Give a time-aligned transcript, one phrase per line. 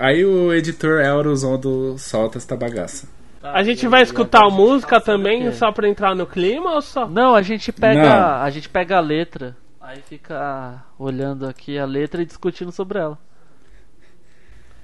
[0.00, 3.06] aí o editor Eurozondo solta esta bagaça.
[3.42, 7.08] A gente vai escutar a música também só pra entrar no clima ou só?
[7.08, 8.42] Não, a gente pega, Não.
[8.42, 13.18] a gente pega a letra, aí fica olhando aqui a letra e discutindo sobre ela.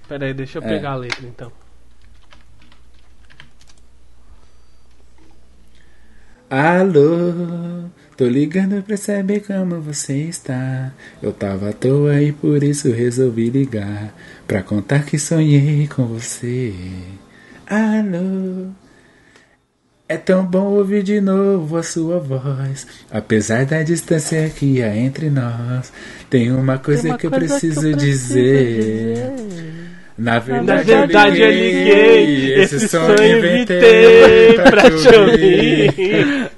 [0.08, 0.68] Pera aí, deixa eu É.
[0.68, 1.52] pegar a letra então.
[6.48, 10.92] Alô, tô ligando pra saber como você está.
[11.20, 14.14] Eu tava à toa e por isso resolvi ligar.
[14.46, 16.72] Pra contar que sonhei com você.
[17.66, 18.68] Alô.
[20.08, 22.86] É tão bom ouvir de novo a sua voz.
[23.10, 25.92] Apesar da distância que há entre nós,
[26.30, 29.14] tem uma coisa Tem uma que eu coisa preciso que eu preciso dizer.
[29.16, 29.95] dizer.
[30.18, 32.54] Na verdade, verdade, eu eu liguei.
[32.62, 36.50] Esse, esse sonho sonho inventei pra te ouvir.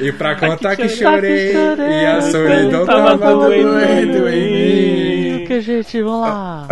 [0.00, 5.44] E pra contar que chorei, chorei, e a solidão tava tava doendo doendo em mim.
[5.46, 6.00] que, gente?
[6.00, 6.66] Vamos lá.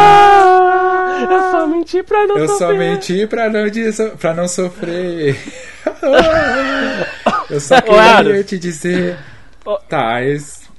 [0.00, 2.78] Ah, Eu só menti pra não eu só sofrer.
[2.78, 5.36] menti pra não, disso- pra não sofrer.
[7.48, 8.46] Eu só queria Aros.
[8.46, 9.16] te dizer.
[9.64, 9.78] Ô.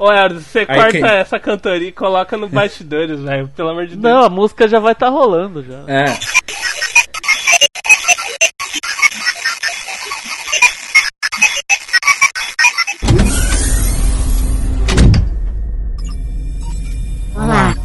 [0.02, 1.04] Tá, Ô, Erdo, você Aí corta quem?
[1.06, 3.48] essa cantoria e coloca no bastidores, velho.
[3.56, 4.02] Pelo amor de Deus.
[4.02, 5.84] Não, a música já vai estar rolando já.
[5.88, 6.06] é.
[17.36, 17.76] Olá!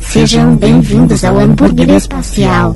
[0.00, 2.74] Sejam bem-vindos ao Hambúrguer Espacial.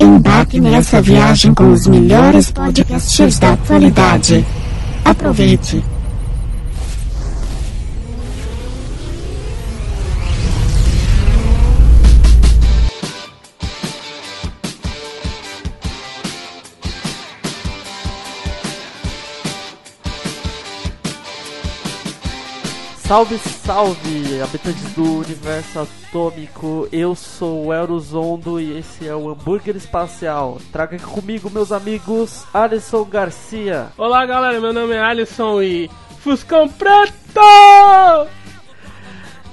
[0.00, 4.44] Embarque nessa viagem com os melhores podcasters da atualidade.
[5.04, 5.82] Aproveite!
[23.12, 26.88] Salve, salve, habitantes do universo atômico.
[26.90, 30.58] Eu sou o Eurozondo e esse é o Hambúrguer Espacial.
[30.72, 33.88] Traga aqui comigo, meus amigos, Alisson Garcia.
[33.98, 34.58] Olá, galera.
[34.62, 35.90] Meu nome é Alisson e...
[36.20, 37.42] Fuscão Preto!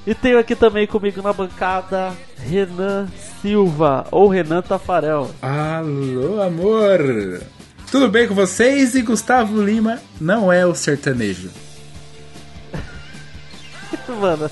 [0.07, 3.09] E tenho aqui também comigo na bancada Renan
[3.41, 5.31] Silva, ou Renan Tafarel.
[5.41, 7.41] Alô, amor!
[7.91, 8.95] Tudo bem com vocês?
[8.95, 11.49] E Gustavo Lima não é o sertanejo.
[14.15, 14.49] Mano,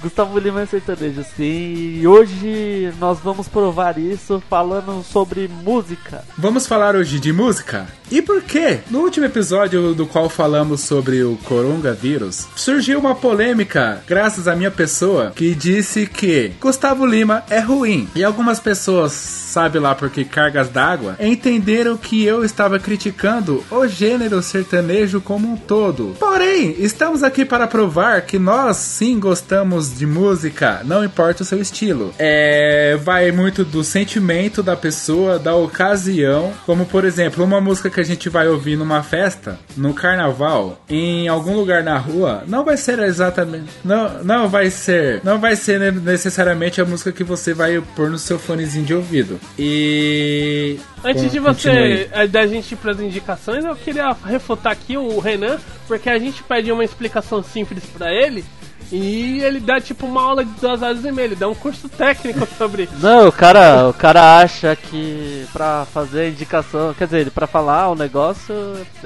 [0.00, 1.98] Gustavo Lima é sertanejo, sim.
[2.00, 6.24] E hoje nós vamos provar isso falando sobre música.
[6.36, 7.86] Vamos falar hoje de música?
[8.10, 8.78] E por quê?
[8.90, 14.70] No último episódio do qual falamos sobre o coronavírus, surgiu uma polêmica, graças à minha
[14.70, 18.08] pessoa, que disse que Gustavo Lima é ruim.
[18.14, 23.86] E algumas pessoas, sabe lá por que cargas d'água, entenderam que eu estava criticando o
[23.86, 26.16] gênero sertanejo como um todo.
[26.18, 31.60] Porém, estamos aqui para provar que nós sim gostamos de música, não importa o seu
[31.60, 32.14] estilo.
[32.18, 37.97] É, vai muito do sentimento da pessoa, da ocasião, como por exemplo, uma música que
[38.00, 42.76] a gente vai ouvir numa festa, no carnaval, em algum lugar na rua, não vai
[42.76, 47.52] ser exatamente, não, não vai ser, não vai ser ne- necessariamente a música que você
[47.54, 49.38] vai pôr no seu fonezinho de ouvido.
[49.58, 51.44] E Antes de continue.
[51.44, 56.18] você, eh, da gente ir pras indicações, eu queria refutar aqui o Renan, porque a
[56.18, 58.44] gente pede uma explicação simples pra ele
[58.90, 61.88] e ele dá tipo uma aula de duas horas e meia, ele dá um curso
[61.88, 62.88] técnico sobre.
[63.00, 67.90] Não, o cara, o cara acha que pra fazer a indicação, quer dizer, pra falar
[67.90, 68.54] o negócio,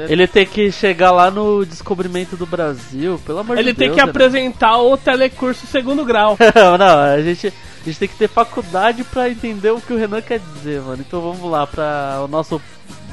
[0.09, 3.99] ele tem que chegar lá no descobrimento do Brasil, pelo amor Ele de tem Deus.
[4.01, 4.11] que né?
[4.11, 6.37] apresentar o telecurso segundo grau.
[6.55, 9.97] Não, não, a gente, a gente tem que ter faculdade pra entender o que o
[9.97, 11.03] Renan quer dizer, mano.
[11.07, 12.61] Então vamos lá pra o nosso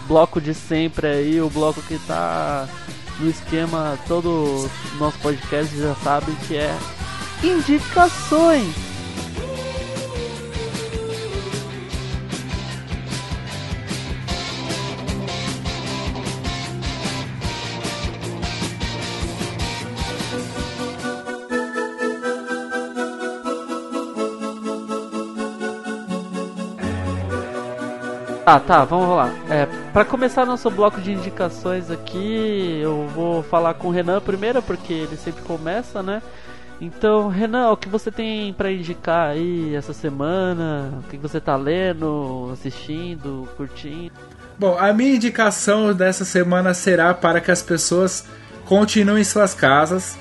[0.08, 2.68] bloco de sempre aí, o bloco que tá
[3.19, 6.78] no esquema, todo nosso podcast já sabe que é
[7.44, 8.89] indicações.
[28.49, 29.31] Tá, tá, vamos lá.
[29.47, 34.59] É, para começar nosso bloco de indicações aqui, eu vou falar com o Renan primeiro,
[34.59, 36.19] porque ele sempre começa, né?
[36.81, 40.91] Então, Renan, o que você tem pra indicar aí essa semana?
[40.97, 44.16] O que você tá lendo, assistindo, curtindo?
[44.57, 48.25] Bom, a minha indicação dessa semana será para que as pessoas
[48.66, 50.17] continuem em suas casas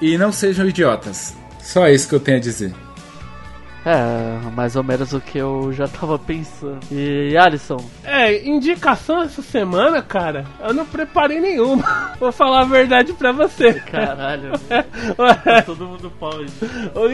[0.00, 1.34] e não sejam idiotas.
[1.60, 2.72] Só isso que eu tenho a dizer.
[3.84, 6.80] É, mais ou menos o que eu já tava pensando.
[6.90, 7.78] E Alisson?
[8.04, 11.82] É, indicação essa semana, cara, eu não preparei nenhuma.
[12.20, 13.74] Vou falar a verdade pra você.
[13.74, 14.52] Caralho,
[15.44, 16.52] tá todo mundo pode.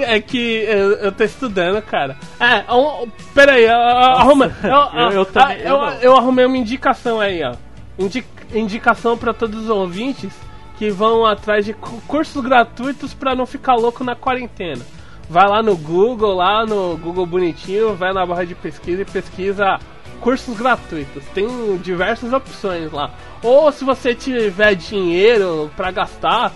[0.05, 2.17] É que eu, eu tô estudando, cara.
[2.41, 5.59] É, um, peraí, eu, arruma, eu, eu, eu, também,
[6.03, 7.55] eu, arrumei uma indicação aí, ó.
[7.97, 10.33] Indi, indicação pra todos os ouvintes
[10.77, 14.85] que vão atrás de cursos gratuitos pra não ficar louco na quarentena
[15.29, 19.79] vai lá no Google, lá no Google bonitinho, vai na barra de pesquisa e pesquisa
[20.21, 21.25] cursos gratuitos.
[21.35, 23.13] Tem diversas opções lá.
[23.43, 26.53] Ou se você tiver dinheiro para gastar,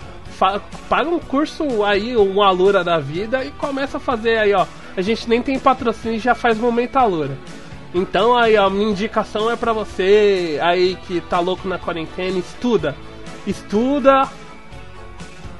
[0.89, 4.65] paga um curso aí, um Alura da vida e começa a fazer aí, ó.
[4.95, 7.37] A gente nem tem patrocínio já faz momento Alura.
[7.93, 12.95] Então aí, ó, minha indicação é para você aí que tá louco na quarentena, estuda.
[13.45, 14.27] Estuda.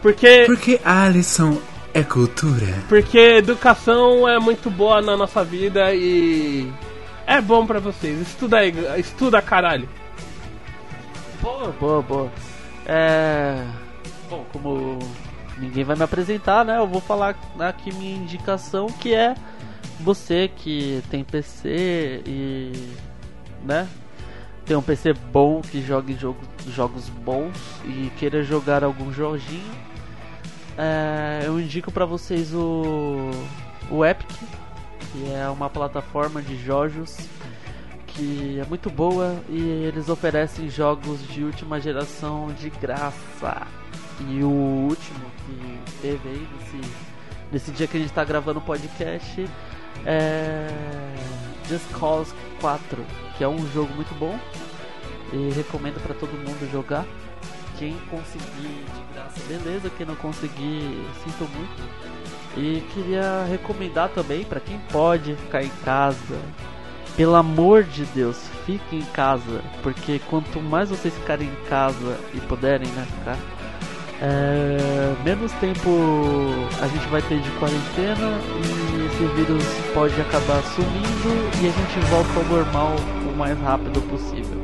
[0.02, 1.58] Porque Porque Alisson
[1.94, 2.68] é cultura.
[2.88, 6.72] Porque educação é muito boa na nossa vida e
[7.26, 8.20] é bom para vocês.
[8.20, 9.88] Estuda aí, estuda caralho.
[11.42, 12.32] Boa, boa, boa.
[12.86, 13.66] É.
[14.30, 15.00] Bom, como
[15.58, 16.78] ninguém vai me apresentar, né?
[16.78, 19.36] Eu vou falar aqui minha indicação que é
[20.00, 22.72] você que tem PC e.
[23.64, 23.88] né?
[24.66, 29.91] Tem um PC bom que jogue jogo, jogos bons e queira jogar algum joguinho
[30.78, 33.32] é, eu indico para vocês o,
[33.90, 34.30] o Epic,
[35.12, 37.18] que é uma plataforma de jogos
[38.08, 43.68] que é muito boa e eles oferecem jogos de última geração de graça.
[44.30, 46.92] E o último que teve aí nesse,
[47.52, 49.48] nesse dia que a gente está gravando o podcast
[50.06, 50.68] é
[51.68, 53.04] Just Cause 4,
[53.38, 54.38] que é um jogo muito bom
[55.34, 57.06] e recomendo para todo mundo jogar.
[57.82, 58.86] Quem conseguir
[59.48, 61.82] beleza, quem não conseguir, sinto muito.
[62.56, 66.38] E queria recomendar também para quem pode ficar em casa.
[67.18, 68.38] Pelo amor de Deus,
[68.68, 73.38] fiquem em casa, porque quanto mais vocês ficarem em casa e puderem, né, ficar,
[74.22, 75.90] é, menos tempo
[76.80, 79.64] a gente vai ter de quarentena e esse vírus
[79.96, 82.96] pode acabar sumindo e a gente volta ao normal
[83.28, 84.61] o mais rápido possível.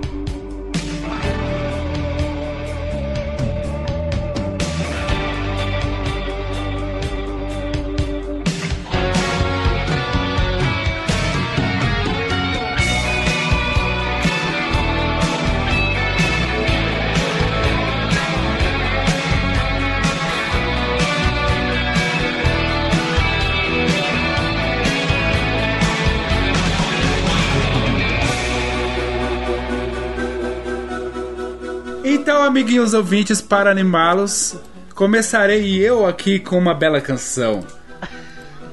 [32.58, 34.58] Amiguinhos ouvintes, para animá-los,
[34.96, 37.64] começarei eu aqui com uma bela canção.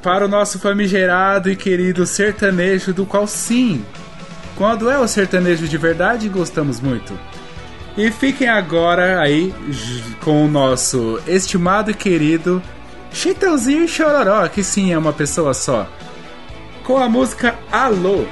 [0.03, 3.85] Para o nosso famigerado e querido sertanejo, do qual sim,
[4.57, 7.13] quando é o sertanejo de verdade, gostamos muito.
[7.95, 9.55] E fiquem agora aí
[10.23, 12.63] com o nosso estimado e querido
[13.13, 15.87] Chitãozinho e Chororó, que sim é uma pessoa só.
[16.85, 18.25] Com a música Alô.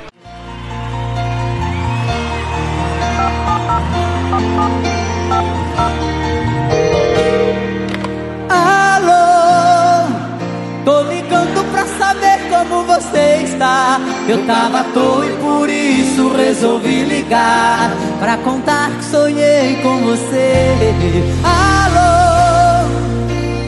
[17.33, 17.91] Ligar
[18.21, 20.77] pra contar que sonhei com você.
[21.43, 22.87] Alô,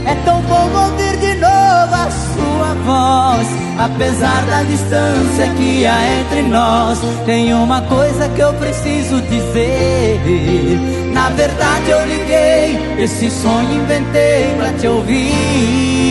[0.07, 3.49] é tão bom ouvir de novo a sua voz.
[3.79, 10.21] Apesar da distância que há entre nós, tem uma coisa que eu preciso dizer.
[11.13, 16.05] Na verdade, eu liguei, esse sonho inventei pra te ouvir.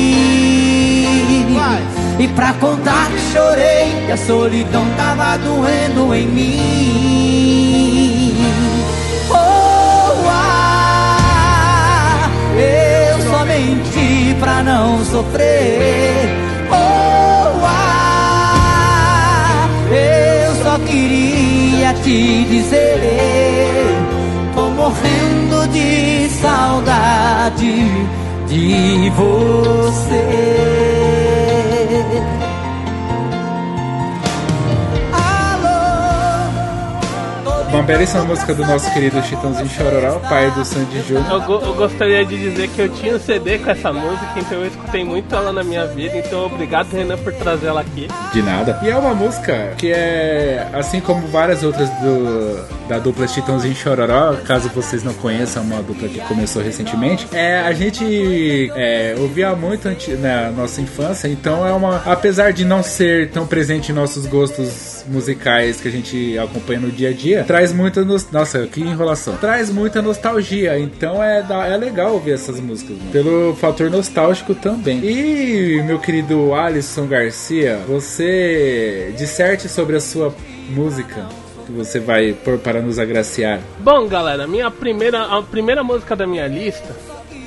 [2.19, 6.61] E pra contar que chorei, que a solidão tava doendo em mim.
[9.29, 16.29] Oh, ah, eu só menti pra não sofrer.
[16.69, 23.97] Oh, ah, eu só queria te dizer.
[24.55, 27.89] Tô morrendo de saudade
[28.47, 31.22] de você.
[37.83, 41.25] Uma belíssima música do nosso querido Chitãozinho Chororó, pai do Sandy Júnior.
[41.29, 44.59] Eu, go- eu gostaria de dizer que eu tinha um CD com essa música, então
[44.59, 48.07] eu escutei muito ela na minha vida, então obrigado Renan por trazer ela aqui.
[48.31, 48.79] De nada.
[48.83, 54.33] E é uma música que é, assim como várias outras do, da dupla Chitãozinho Chororó,
[54.45, 59.89] caso vocês não conheçam, uma dupla que começou recentemente, é, a gente é, ouvia muito
[60.19, 62.01] na nossa infância, então é uma.
[62.05, 66.91] Apesar de não ser tão presente em nossos gostos musicais que a gente acompanha no
[66.91, 68.29] dia a dia, traz muita nos...
[68.31, 69.35] Nossa, que enrolação.
[69.37, 73.09] Traz muita nostalgia, então é, da- é legal ouvir essas músicas, né?
[73.11, 74.99] pelo fator nostálgico também.
[75.03, 80.33] E meu querido Alisson Garcia, você disserte sobre a sua
[80.69, 81.25] música
[81.65, 83.59] que você vai pôr para nos agraciar.
[83.79, 86.95] Bom, galera, minha primeira, a primeira música da minha lista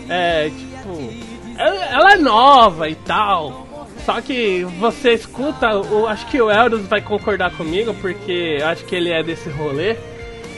[0.09, 1.27] é tipo.
[1.59, 3.66] Ela é nova e tal.
[4.07, 8.85] Só que você escuta, eu acho que o Elders vai concordar comigo, porque eu acho
[8.85, 9.97] que ele é desse rolê.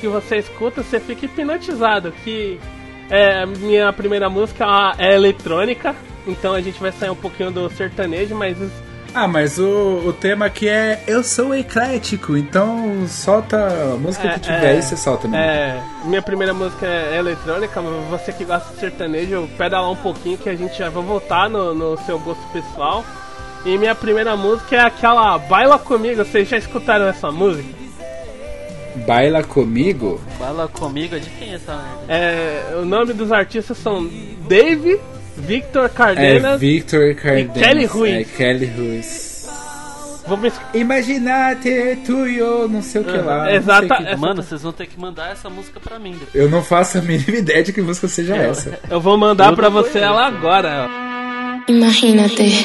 [0.02, 2.12] Que você escuta, você fica hipnotizado.
[2.22, 2.60] Que
[3.08, 4.66] é, minha primeira música
[4.98, 8.58] é eletrônica, então a gente vai sair um pouquinho do sertanejo, mas
[9.14, 13.56] Ah, mas o, o tema aqui é Eu sou eclético, então solta
[13.94, 15.42] a música É, que tiver é, aí, você solta mesmo.
[15.42, 20.36] É, minha primeira música é eletrônica, você que gosta de sertanejo, peda lá um pouquinho
[20.36, 23.02] que a gente já vai voltar no, no seu gosto pessoal.
[23.64, 27.68] E minha primeira música é aquela Baila Comigo, vocês já escutaram essa música?
[29.06, 30.20] Baila comigo?
[30.38, 32.04] Fala comigo, é de quem é essa merda?
[32.12, 34.08] É, o nome dos artistas são
[34.48, 34.98] Dave,
[35.36, 36.60] Victor É Cardenas.
[36.60, 37.52] Victor Cardenas.
[37.62, 38.14] Kelly Ruiz.
[38.14, 39.28] É Kelly Ruiz.
[40.26, 43.52] Vamos es- Imaginate tu e eu, não sei o que Uhum, lá.
[43.52, 46.34] exata- sei que- Mano, vocês vão ter que mandar essa música pra mim depois.
[46.34, 48.78] Eu não faço a mínima ideia de que música seja essa.
[48.90, 50.86] eu vou mandar Eu pra você ela agora.
[50.90, 51.70] ó.
[51.70, 52.64] Imagínate,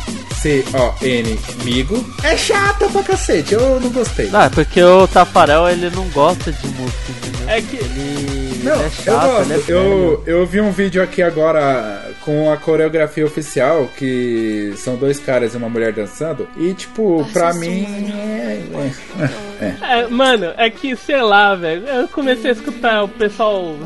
[0.00, 2.04] B-A-I-L-A-C-O-N migo.
[2.22, 4.28] É chata pra cacete, eu não gostei.
[4.30, 7.48] Não, é porque o Tafarel ele não gosta de música, entendeu?
[7.48, 9.52] É que Ele, Não, ele é eu chato, gosto.
[9.52, 14.96] ele é eu, eu vi um vídeo aqui agora com a coreografia oficial, que são
[14.96, 16.46] dois caras e uma mulher dançando.
[16.56, 17.86] E, tipo, pra mim.
[18.12, 18.60] É,
[19.60, 20.08] é, é.
[20.08, 21.86] Mano, é que, sei lá, velho.
[21.86, 23.76] Eu comecei a escutar o pessoal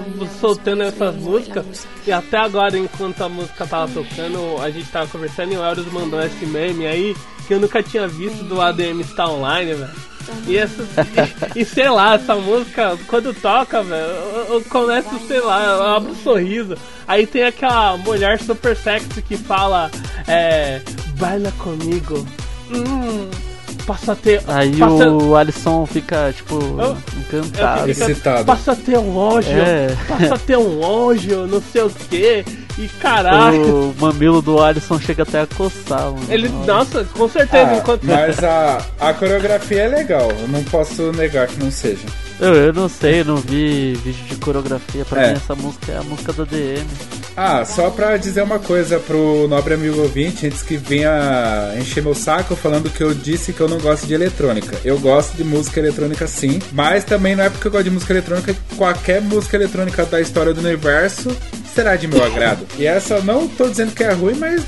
[0.41, 1.87] soltando essas músicas.
[2.07, 5.91] E até agora, enquanto a música tava tocando, a gente tava conversando e o Eros
[5.93, 7.17] mandou esse meme aí
[7.47, 10.15] que eu nunca tinha visto do ADM Está Online, velho.
[10.47, 10.83] E, essa,
[11.55, 15.83] e, e sei lá, essa música, quando toca, velho, eu, eu começo, sei lá, eu
[15.83, 16.77] abro um sorriso.
[17.07, 19.91] Aí tem aquela mulher super sexy que fala,
[20.27, 20.81] é.
[21.19, 22.27] Baila comigo.
[22.71, 23.54] Hum.
[23.87, 24.43] Passa a ter.
[24.49, 27.91] Aí passa, o Alisson fica, tipo, Eu- encantado.
[27.91, 28.45] Esse- Excitado.
[28.47, 29.95] Passa a ter um anjo, É.
[30.09, 32.45] passa a ter um anjo, não sei o que.
[32.79, 33.91] E caralho.
[33.91, 36.19] O mamilo do Alisson chega até a coçar, mano.
[36.31, 38.03] Ele, nossa, com certeza, Ah, enquanto.
[38.05, 42.07] mas a, a coreografia é legal, eu não posso negar que não seja.
[42.41, 45.05] Eu, eu não sei, eu não vi vídeo de coreografia.
[45.05, 45.29] Pra É.
[45.31, 46.85] mim, essa música é a música da DM.
[47.37, 52.15] Ah, só pra dizer uma coisa pro nobre amigo ouvinte, antes que venha encher meu
[52.15, 54.79] saco falando que eu disse que eu não gosto de eletrônica.
[54.85, 58.13] Eu gosto de música eletrônica sim, mas também não é porque eu gosto de música
[58.13, 61.37] eletrônica que qualquer música eletrônica da história do universo
[61.75, 62.67] será de meu agrado.
[62.79, 64.63] E essa eu não tô dizendo que é ruim, mas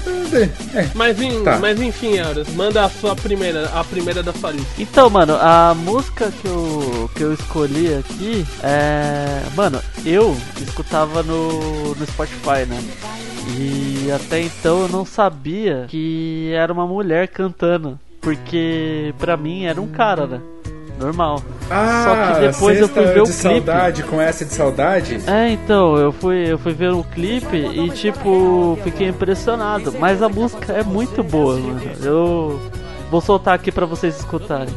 [0.75, 0.91] é.
[0.95, 1.59] Mas, em- Tá.
[1.59, 4.69] mas enfim, Euros, manda a sua primeira, a primeira da sua lista.
[4.79, 9.43] Então, mano, a música que eu, que eu escolhi aqui é.
[9.55, 12.83] Mano, eu escutava no, no Spotify, né?
[13.59, 17.99] E até então eu não sabia que era uma mulher cantando.
[18.21, 20.41] Porque pra mim era um cara, né?
[20.99, 21.43] Normal.
[21.71, 23.43] Ah, Só que depois eu fui ver o de clipe.
[23.43, 25.21] saudade com essa de saudade.
[25.27, 29.93] É, então, eu fui, eu fui ver o clipe e, tipo, fiquei impressionado.
[29.99, 31.81] Mas a música é muito boa, mano.
[32.03, 32.61] Eu
[33.11, 34.73] vou soltar aqui pra vocês escutarem.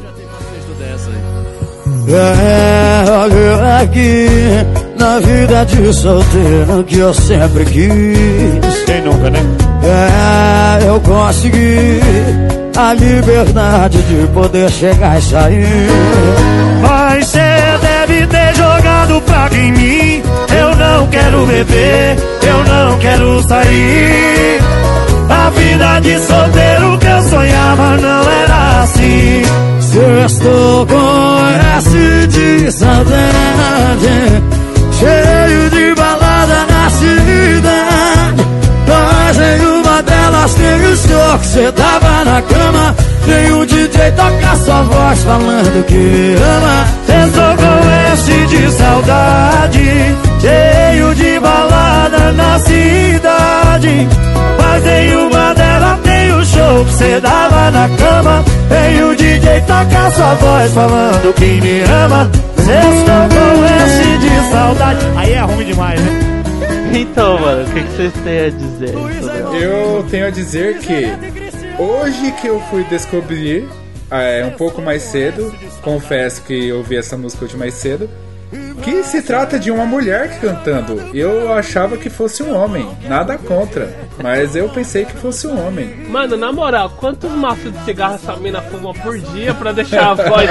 [2.08, 4.26] É, olha aqui,
[4.98, 8.84] na vida de solteiro que eu sempre quis.
[8.86, 9.40] Quem nunca, né?
[9.82, 12.00] É, eu consegui
[12.76, 15.88] a liberdade de poder chegar e sair.
[16.82, 17.40] Mas cê
[17.80, 20.22] deve ter jogado praga em mim.
[20.58, 24.60] Eu não quero beber, eu não quero sair.
[25.50, 29.42] A vida de solteiro que eu sonhava não era assim.
[29.80, 34.42] Se eu estou com S de saudade,
[34.92, 38.46] cheio de balada na cidade.
[38.86, 42.94] Mas em uma delas tem o senhor que cê tava na cama.
[43.26, 47.26] Tem o DJ tocar sua voz falando que ama.
[47.26, 54.29] Estou com esse de saudade, cheio de balada na cidade.
[54.80, 58.44] Mas em uma delas tem o show que cê dava na cama.
[58.68, 62.30] Tem o DJ tocar sua voz falando que me ama.
[62.58, 65.06] Estou com esse de saudade.
[65.16, 66.20] Aí é ruim demais, né?
[66.92, 69.62] Então, mano, o que, que vocês têm a dizer sobre?
[69.62, 71.06] Eu tenho a dizer que
[71.78, 73.68] hoje que eu fui descobrir,
[74.10, 78.08] é, um pouco mais cedo, confesso que eu ouvi essa música hoje mais cedo,
[78.80, 81.10] que se trata de uma mulher cantando.
[81.14, 85.94] Eu achava que fosse um homem, nada contra, mas eu pensei que fosse um homem.
[86.08, 90.14] Mano, na moral, quantos maços de cigarro essa mina fuma por dia pra deixar a
[90.14, 90.50] voz,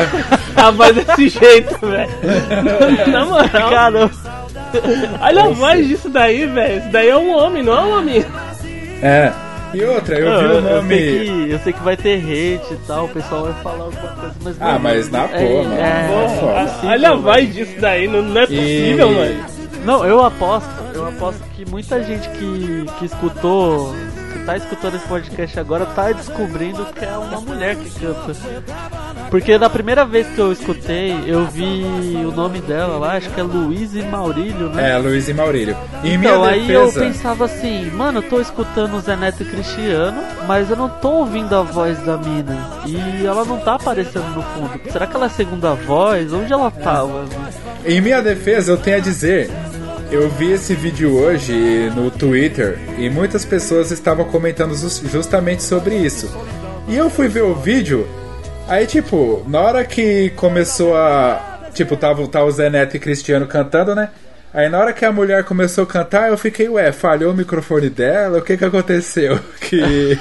[0.55, 2.09] a voz desse jeito, velho?
[3.11, 4.11] Na moral, Caramba,
[5.21, 6.79] olha a voz disso daí, velho.
[6.79, 8.25] Isso daí é um homem, não é um homem.
[9.01, 9.31] É.
[9.73, 10.95] E outra, eu vi o eu, nome.
[10.97, 14.07] sei que, eu sei que vai ter hate e tal, o pessoal vai falar alguma
[14.15, 14.57] coisa, mas.
[14.61, 15.75] Ah, mano, mas na é, boa, mano.
[15.79, 16.07] é,
[16.39, 17.21] Porra, é possível, Olha a mano.
[17.23, 19.45] voz disso daí, não, não é possível, E- mano.
[19.85, 23.95] Não, eu aposto, eu aposto que muita gente que, que escutou,
[24.49, 28.35] tá escutando esse podcast agora, tá descobrindo que é uma mulher que canta.
[29.29, 31.83] Porque da primeira vez que eu escutei, eu vi
[32.25, 34.91] o nome dela lá, acho que é Luísa Maurílio, né?
[34.91, 35.77] É, Luiz e Maurílio.
[36.03, 39.45] Em Então, aí eu defesa, pensava assim, mano, eu tô escutando o Zé Neto e
[39.45, 42.57] Cristiano, mas eu não tô ouvindo a voz da mina.
[42.87, 44.79] E ela não tá aparecendo no fundo.
[44.91, 46.33] Será que ela é segunda voz?
[46.33, 47.29] Onde ela tá, mano?
[47.85, 49.51] em minha defesa, eu tenho a dizer.
[50.11, 51.53] Eu vi esse vídeo hoje
[51.95, 56.29] no Twitter e muitas pessoas estavam comentando jus- justamente sobre isso.
[56.87, 58.07] E eu fui ver o vídeo,
[58.67, 61.45] aí tipo, na hora que começou a.
[61.75, 64.09] Tipo, tava, tava o Zé Neto e Cristiano cantando, né?
[64.51, 67.89] Aí na hora que a mulher começou a cantar, eu fiquei, ué, falhou o microfone
[67.89, 68.39] dela?
[68.39, 69.39] O que que aconteceu?
[69.61, 70.17] Que.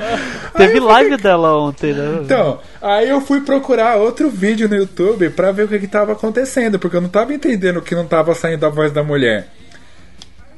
[0.56, 2.20] Teve live dela ontem, né?
[2.22, 6.12] Então, aí eu fui procurar outro vídeo no YouTube pra ver o que que tava
[6.12, 9.48] acontecendo, porque eu não tava entendendo que não tava saindo a voz da mulher.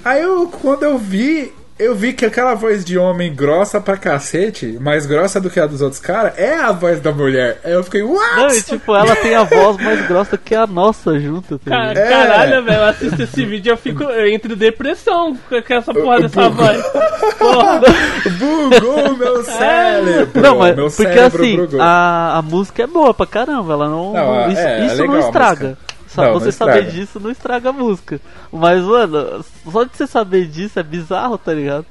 [0.05, 4.77] Aí eu, quando eu vi, eu vi que aquela voz de homem grossa pra cacete,
[4.81, 7.59] mais grossa do que a dos outros caras, é a voz da mulher.
[7.65, 8.37] Aí eu fiquei, what?
[8.37, 11.89] Não, e tipo, ela tem a voz mais grossa que a nossa junto, tá Ca-
[11.89, 11.99] ligado?
[11.99, 12.09] É.
[12.11, 15.93] Caralho, velho, eu assisto esse vídeo e eu fico eu entro em depressão com essa
[15.95, 16.83] porra dessa voz.
[17.39, 17.81] Porra.
[18.39, 20.41] Bugou meu cérebro.
[20.41, 21.81] Não, mas meu porque cérebro assim, bugou.
[21.81, 24.13] a, a música é boa pra caramba, ela não.
[24.13, 25.79] Não, isso é, é isso legal não a estraga.
[26.09, 26.91] Só Não, não você saber estraga.
[26.91, 28.21] disso não estraga a música.
[28.53, 31.85] Mas, mano, só de você saber disso é bizarro, tá ligado?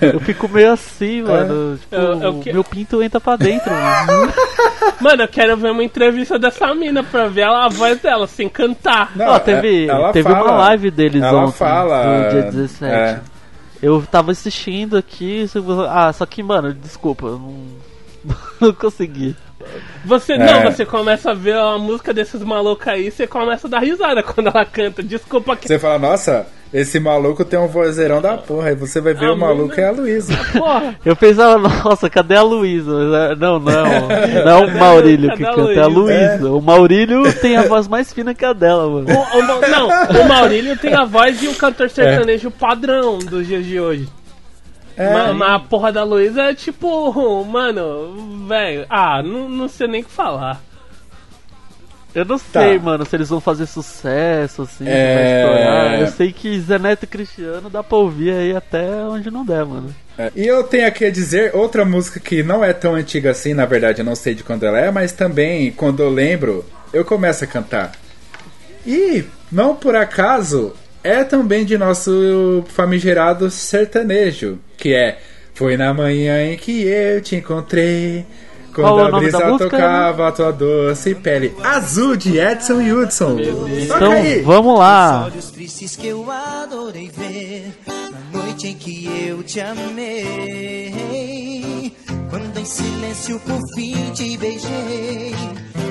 [0.00, 1.76] Eu fico meio assim, mano.
[1.78, 4.32] Tipo, Eu- eu que- meu pinto entra pra dentro, mano.
[4.98, 9.12] Mano, eu quero ver uma entrevista dessa mina pra ver a voz dela sem cantar.
[9.14, 12.42] Não, Ó, teve, é- ela teve fala- uma live deles ela ontem, fala, do dia
[12.50, 12.94] 17.
[12.94, 13.20] é.
[13.82, 15.44] Eu tava assistindo aqui,
[15.90, 17.64] ah, só que, mano, desculpa, eu não,
[18.58, 19.36] não consegui.
[20.04, 20.38] Você É.
[20.38, 24.22] não, você começa a ver a música desses malucos aí, você começa a dar risada
[24.24, 25.02] quando ela canta.
[25.02, 28.68] Desculpa que Você fala, nossa, esse maluco tem um vozeirão da porra.
[28.68, 30.34] Aí você vai ver Ah, o maluco é a Luísa.
[31.04, 32.92] Eu pensava, nossa, cadê a Luísa?
[33.32, 33.84] É, Não, não,
[34.44, 36.32] não é o Maurílio que a canta, é a Luísa?
[36.32, 36.50] Luísa.
[36.52, 39.06] O Maurílio tem a voz mais fina que a dela, mano.
[39.10, 43.64] O, o não, o Maurílio tem a voz de um cantor sertanejo padrão dos dias
[43.64, 44.08] de hoje.
[44.96, 49.86] É, Mas, mas a porra da Luísa é tipo, mano, velho, ah, não, não sei
[49.88, 50.60] nem o que falar.
[52.14, 52.60] Eu não Tá.
[52.62, 55.98] sei, mano, se eles vão fazer sucesso, assim, se É.
[56.00, 59.66] Eu sei que Zé Neto e Cristiano dá pra ouvir aí até onde não der,
[59.66, 59.94] mano.
[60.16, 60.32] É.
[60.34, 63.66] E eu tenho aqui a dizer outra música que não é tão antiga assim, na
[63.66, 67.44] verdade eu não sei de quando ela é, mas também quando eu lembro, eu começo
[67.44, 67.92] a cantar.
[68.86, 70.72] E, não por acaso,
[71.04, 75.18] é também de nosso famigerado sertanejo, que é
[75.54, 78.26] Foi na manhã em que eu te encontrei,
[78.74, 79.70] Quando Qual é a brisa da música?
[79.70, 83.36] tocava a tua doce pele azul de Edson Hudson.
[83.36, 84.42] Toca Então, aí.
[84.42, 85.24] vamos lá.
[85.32, 90.92] Olhos tristes que eu adorei ver Na noite em que eu te amei
[92.28, 95.34] Quando em silêncio por fim te beijei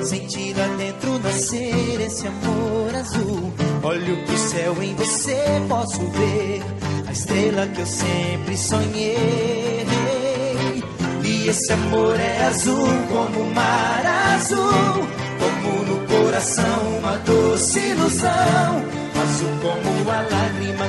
[0.06, 3.52] Senti lá dentro nascer esse amor azul.
[3.82, 6.62] Olho pro céu em você posso ver.
[7.08, 9.84] A estrela que eu sempre sonhei.
[11.24, 15.08] E esse amor é azul como o mar azul,
[15.40, 18.84] como no coração uma doce ilusão,
[19.22, 20.86] azul como a lágrima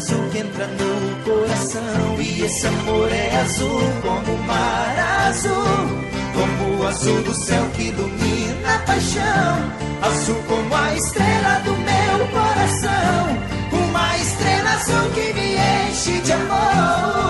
[0.00, 2.20] azul que entra no coração.
[2.20, 5.86] E esse amor é azul como o mar azul,
[6.32, 12.28] como o azul do céu que ilumina a paixão, azul como a estrela do meu
[12.28, 13.38] coração,
[13.72, 17.20] uma estrela azul que me enche de amor.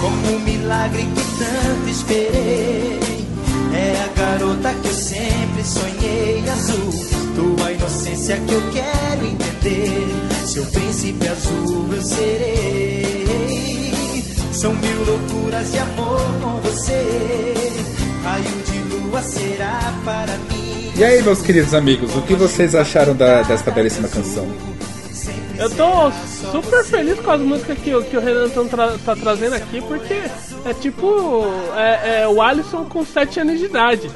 [0.00, 3.02] Como um milagre que tanto esperei.
[3.74, 7.21] É a garota que eu sempre sonhei azul.
[7.34, 10.06] Tua inocência que eu quero entender.
[10.46, 13.24] Seu príncipe azul eu serei.
[14.52, 17.54] São mil loucuras de amor com você.
[18.22, 20.92] Raio de lua será para mim.
[20.96, 24.46] E aí, meus queridos amigos, o que vocês acharam da, desta belíssima canção?
[25.58, 26.10] Eu tô
[26.50, 29.80] super feliz com as músicas que, o- que o Renan tão tra- tá trazendo aqui,
[29.82, 30.14] porque
[30.64, 31.44] é tipo
[31.76, 34.10] é, é o Alisson com 7 anos de idade.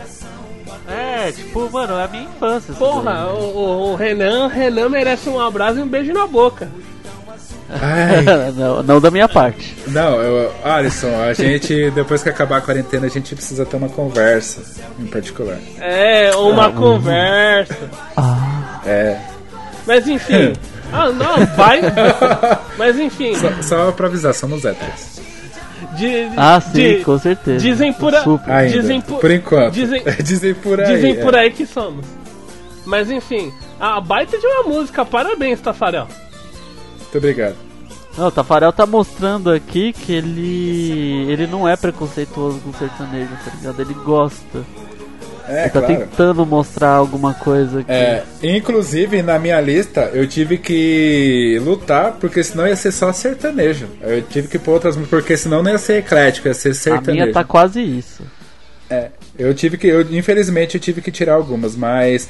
[0.88, 2.70] É, tipo, mano, é a minha infância.
[2.72, 6.68] isso Porra, o, o- o Renan, Renan merece um abraço e um beijo na boca.
[8.56, 9.76] Não, não da minha parte.
[9.88, 13.88] não, eu, Alisson, a gente, depois que acabar a quarentena, a gente precisa ter uma
[13.88, 14.62] conversa,
[15.00, 15.58] em particular.
[15.80, 17.76] É, uma conversa.
[18.84, 19.18] É,
[19.86, 20.52] Mas enfim.
[20.92, 21.80] Ah, não, vai.
[22.78, 23.34] Mas enfim.
[23.34, 25.15] só, só pra avisar, somos héteros.
[25.96, 27.58] De- Ah, sim, de- com certeza.
[27.58, 28.50] Dizem por, a- Super.
[28.52, 29.72] Ainda, dizem por, por enquanto.
[29.74, 30.94] Dizem, Dizem por aí.
[30.94, 31.40] dizem por é.
[31.40, 32.04] aí que somos.
[32.84, 36.06] Mas enfim, a baita de uma música, parabéns, Tafarel.
[37.00, 37.56] Muito obrigado.
[38.16, 41.26] Não, o Tafarel tá mostrando aqui que ele.
[41.30, 43.80] ele não é preconceituoso com sertanejo, tá ligado?
[43.82, 44.64] Ele gosta.
[45.48, 45.96] É, ele tá claro.
[45.98, 47.90] tentando mostrar alguma coisa aqui.
[47.90, 53.88] É, inclusive na minha lista eu tive que lutar porque senão ia ser só sertanejo.
[54.00, 57.12] Eu tive que pôr outras porque senão não ia ser eclético, ia ser a sertanejo.
[57.12, 58.22] minha tá quase isso.
[58.90, 62.28] É, eu tive que, eu, infelizmente eu tive que tirar algumas, mas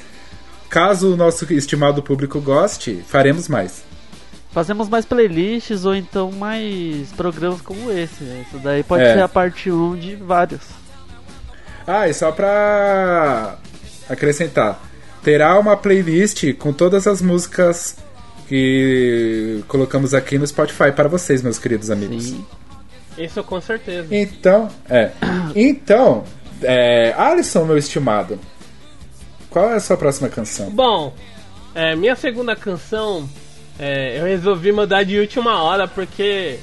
[0.68, 3.82] caso o nosso estimado público goste, faremos mais.
[4.52, 8.24] Fazemos mais playlists ou então mais programas como esse.
[8.24, 9.14] Isso daí pode É.
[9.14, 10.62] ser a parte 1 de vários.
[11.86, 13.56] Ah, e só pra
[14.08, 14.80] acrescentar,
[15.22, 17.96] terá uma playlist com todas as músicas
[18.48, 22.24] que colocamos aqui no Spotify para vocês, meus queridos amigos.
[22.24, 22.46] Sim.
[23.18, 24.08] Isso com certeza.
[24.10, 25.10] Então, é.
[25.54, 26.24] Então,
[26.62, 28.38] é, Alisson, meu estimado,
[29.48, 30.70] qual é a sua próxima canção?
[30.70, 31.14] Bom,
[31.74, 33.28] é, minha segunda canção,
[33.78, 36.58] é, eu resolvi mudar de última hora porque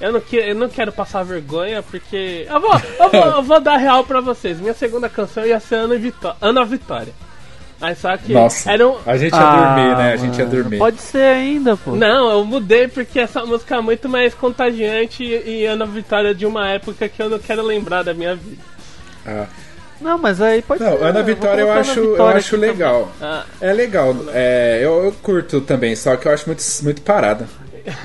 [0.00, 2.46] eu não, que, eu não quero passar vergonha, porque.
[2.48, 4.60] Eu vou, eu vou, eu vou dar real pra vocês.
[4.60, 7.12] Minha segunda canção ia ser Ana, Vitó Ana Vitória.
[7.80, 8.32] Aí só que.
[8.32, 10.12] Nossa, Era um, a gente ia Ah, dormir, né?
[10.12, 10.78] A gente ia mano, dormir.
[10.78, 11.92] Pode ser ainda, pô.
[11.92, 16.44] Não, eu mudei porque essa música é muito mais contagiante e, e Ana Vitória de
[16.46, 18.62] uma época que eu não quero lembrar da minha vida.
[19.26, 19.46] Ah.
[20.00, 21.04] Não, mas aí pode Não, ser.
[21.04, 23.12] Ana Vitória eu colocar acho, Ana eu Vitória acho legal.
[23.20, 27.48] Ah, É legal, é, eu, eu curto também, só que eu acho muito, muito parada.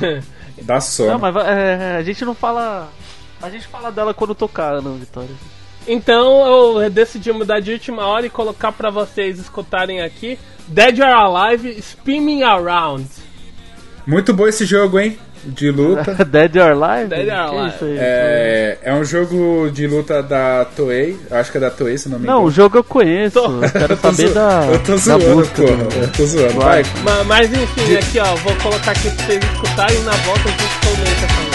[0.63, 1.11] Dá sono.
[1.11, 2.89] Não, mas é, a gente não fala.
[3.41, 5.35] A gente fala dela quando tocar Ana Vitória.
[5.87, 6.45] Então
[6.79, 11.77] eu decidi mudar de última hora e colocar pra vocês escutarem aqui Dead or Alive
[11.77, 13.05] Spinning Around.
[14.07, 15.17] Muito bom esse jogo, hein?
[15.45, 16.13] De luta.
[16.25, 17.09] Dead or Alive?
[17.09, 17.75] Dead or Alive.
[17.75, 17.95] isso aí?
[17.99, 21.17] É, é um jogo de luta da Toei.
[21.29, 22.47] Acho que é da Toei, se não me Não, engano.
[22.47, 23.33] o jogo eu conheço.
[23.41, 25.61] Tô- Eu quero Eu tô saber zo- da, eu tô da zoando, música.
[25.61, 25.87] porra.
[26.01, 26.53] Eu tô zoando.
[26.59, 26.83] Vai.
[26.83, 27.03] Vai.
[27.03, 30.41] Ma- Mas enfim, De- aqui ó, vou colocar aqui pra vocês escutarem e na volta
[30.47, 31.52] a gente comenta também.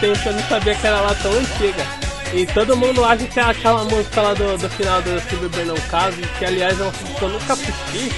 [0.00, 2.10] Tempo, eu não sabia que era lá tão antiga.
[2.32, 5.66] E todo mundo acha que é aquela música lá do, do final do Se Beber
[5.66, 8.12] Não Caso, que aliás é uma música que eu nunca assisti,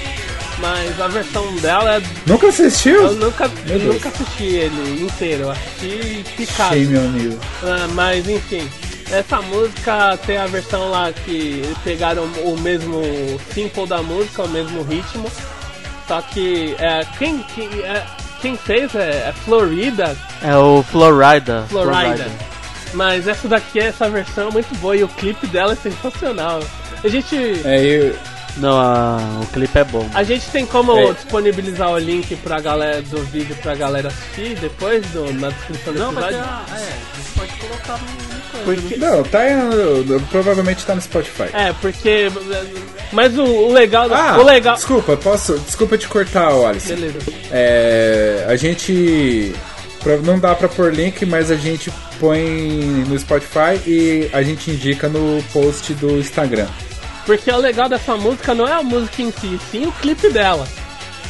[0.59, 2.01] mas a versão dela é.
[2.27, 3.01] Nunca assistiu?
[3.01, 6.75] Eu nunca, Meu nunca assisti ele inteiro, eu assisti picado.
[6.75, 7.39] Shame on you.
[7.63, 8.69] Ah, mas enfim,
[9.11, 13.01] essa música tem a versão lá que eles pegaram o mesmo
[13.53, 15.29] simple da música, o mesmo ritmo.
[16.07, 18.05] Só que é, quem, quem, é,
[18.41, 21.65] quem fez é, é Florida, É o Florida.
[21.69, 22.27] Florida.
[22.93, 26.59] Mas essa daqui, essa versão é muito boa e o clipe dela é sensacional.
[27.03, 28.15] A gente, É, eu,
[28.57, 30.07] Não, a- o clipe é bom.
[30.13, 31.11] a gente tem como É.
[31.13, 35.99] disponibilizar o link pra galera do vídeo pra galera assistir depois do, na descrição do
[35.99, 36.37] Não, episódio.
[36.37, 36.43] ter.
[36.43, 38.33] a- É, a gente pode colocar no.
[38.63, 39.39] Porque, não, tá
[40.05, 41.49] no- provavelmente tá no Spotify.
[41.51, 42.31] é, porque.
[43.11, 44.07] Mas o, o legal.
[44.13, 44.75] Ah, o legal.
[44.75, 45.57] desculpa, posso.
[45.59, 46.89] Desculpa te cortar, Wallace.
[46.93, 47.17] Beleza.
[47.51, 49.53] É, a gente.
[50.03, 52.41] Pra- Não dá pra pôr link, mas a gente põe
[53.07, 56.67] no Spotify e a gente indica no post do Instagram.
[57.25, 60.67] Porque o legal dessa música não é a música em si, sim o clipe dela.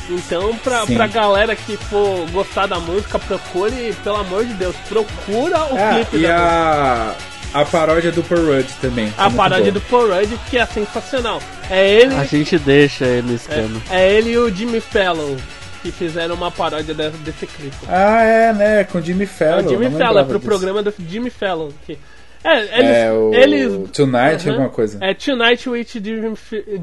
[0.10, 0.96] Então, pra, Sim.
[0.96, 5.94] pra galera que for gostar da música, procure, pelo amor de Deus, procura o Ah,
[5.94, 7.16] clipe e da música.
[7.54, 9.12] a, a paródia do Paul Rudd também.
[9.12, 9.74] tá A muito paródia boa.
[9.74, 11.42] do Paul Rudd, que é sensacional.
[11.70, 13.82] É ele, A gente deixa ele no escano.
[13.90, 15.38] é, é ele e o Jimmy Fallon
[15.84, 17.76] que fizeram uma paródia de- desse clipe.
[17.88, 18.84] Ah, é, né?
[18.86, 19.66] Com Jimmy É Fallon.
[19.66, 20.50] o Jimmy Fallon, é pro disso.
[20.50, 21.70] programa do Jimmy Fallon.
[21.86, 22.00] Que,
[22.44, 24.52] é, eles, É, o eles Tonight, Aham.
[24.52, 24.98] alguma coisa.
[25.02, 26.34] É Tonight with Jimmy,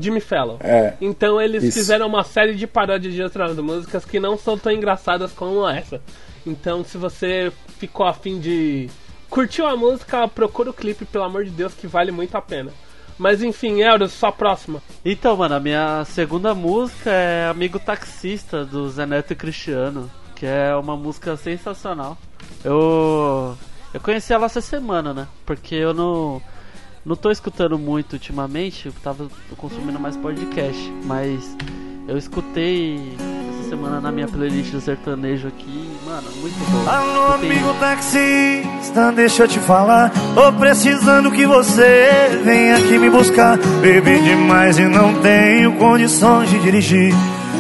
[0.01, 0.57] Jimmy Fallon.
[0.61, 0.93] É.
[1.01, 1.79] Então eles Isso.
[1.79, 6.01] fizeram uma série de paródias de outras músicas que não são tão engraçadas como essa.
[6.47, 8.89] Então se você ficou afim de.
[9.29, 12.71] Curtiu a música, procura o clipe, pelo amor de Deus, que vale muito a pena.
[13.21, 14.83] Mas enfim, Euros, só a próxima.
[15.05, 20.47] Então, mano, a minha segunda música é Amigo Taxista, do Zé Neto e Cristiano, que
[20.47, 22.17] é uma música sensacional.
[22.65, 23.59] Eu
[23.93, 25.29] eu conheci ela essa semana, né?
[25.45, 26.41] Porque eu não
[27.05, 31.55] não tô escutando muito ultimamente, eu tava consumindo mais podcast, mas
[32.09, 33.15] eu escutei
[33.51, 36.91] essa semana na minha playlist do sertanejo aqui, mano, muito bom.
[36.91, 40.11] Alô, amigo taxista, deixa eu te falar.
[40.35, 43.57] Tô precisando que você venha aqui me buscar.
[43.81, 47.15] Bebi demais e não tenho condições de dirigir.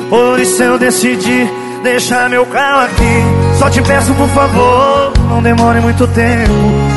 [0.08, 1.48] Por isso eu decidi
[1.84, 3.56] deixar meu carro aqui.
[3.56, 6.52] Só te peço, por favor, não demore muito tempo.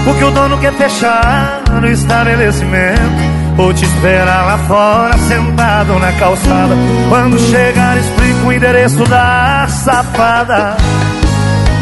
[0.05, 3.33] Porque o dono quer fechar o estabelecimento.
[3.55, 6.73] Vou te esperar lá fora, sentado na calçada.
[7.09, 10.75] Quando chegar, explico o endereço da safada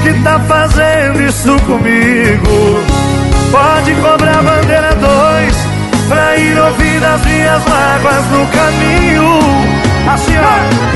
[0.02, 2.84] que tá fazendo isso comigo.
[3.52, 5.56] Pode cobrar bandeira dois
[6.08, 9.40] pra ir ouvir as minhas mágoas no caminho.
[10.12, 10.92] Assim, ó.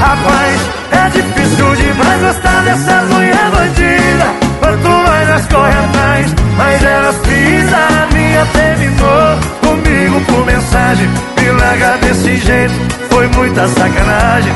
[0.00, 0.60] Rapaz,
[0.92, 4.26] é difícil demais gostar dessas mulher bandida.
[4.60, 7.78] Quanto mais nós corre atrás, mais elas pisam.
[7.78, 11.08] A minha terminou comigo por mensagem.
[11.40, 12.74] Me larga desse jeito,
[13.10, 14.52] foi muita sacanagem.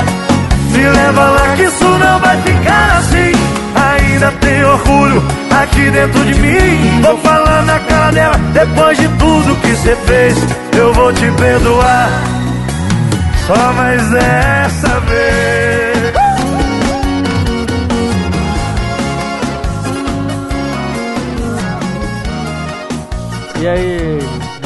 [0.70, 3.31] Me leva lá que isso não vai ficar assim.
[4.22, 7.02] Ainda tem orgulho aqui dentro de mim.
[7.02, 10.36] Vou falar na cara dela, depois de tudo que você fez,
[10.78, 12.08] eu vou te perdoar.
[13.48, 16.12] Só mais dessa vez.
[23.60, 24.18] E aí,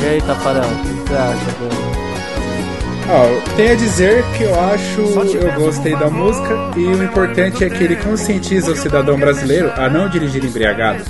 [0.03, 2.06] e aí, Taparel, o que você acha do
[3.09, 5.01] Ó, tenho a dizer que eu acho,
[5.37, 9.89] eu gostei da música e o importante é que ele conscientiza o cidadão brasileiro a
[9.89, 11.05] não dirigir embriagado.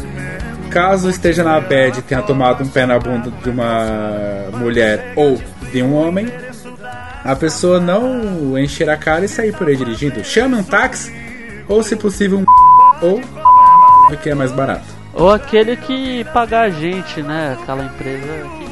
[0.71, 5.41] Caso esteja na bad e tenha tomado um pé na bunda de uma mulher ou
[5.73, 6.27] de um homem,
[7.25, 10.23] a pessoa não encher a cara e sair por aí dirigindo.
[10.23, 11.13] Chame um táxi
[11.67, 12.45] ou, se possível, um
[13.01, 13.21] ou
[14.23, 14.85] que é mais barato.
[15.15, 17.57] Ou aquele que pagar a gente, né?
[17.59, 18.27] Aquela empresa
[18.59, 18.66] que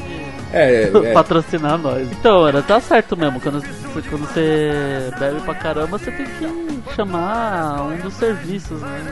[0.55, 1.13] É, é.
[1.13, 2.09] patrocinar nós.
[2.11, 3.39] Então, mano, tá certo mesmo.
[3.41, 9.03] Quando, você- quando você bebe pra caramba, você tem que chamar um dos serviços, né?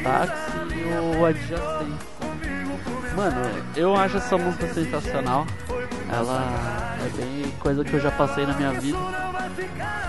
[0.00, 0.52] O táxi
[1.00, 2.06] ou o adjacente.
[3.16, 3.40] Mano,
[3.74, 5.46] eu acho essa música sensacional.
[6.12, 6.44] Ela
[7.04, 8.98] é bem coisa que eu já passei na minha vida.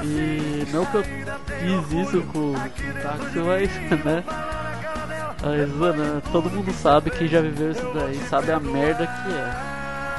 [0.04, 3.72] E não que eu fiz isso com, com o táxi, mas,
[4.06, 4.24] né?
[5.42, 9.77] Mas, mano, todo mundo sabe, quem já viveu isso daí sabe a merda que é.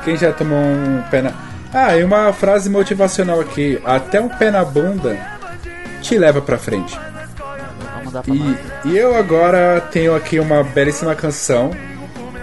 [0.08, 1.34] Quem já tomou um pé na.
[1.70, 5.18] Ah, e uma frase motivacional aqui: até um pé na bunda
[6.00, 6.98] te leva pra frente.
[8.26, 11.72] E, e eu agora tenho aqui uma belíssima canção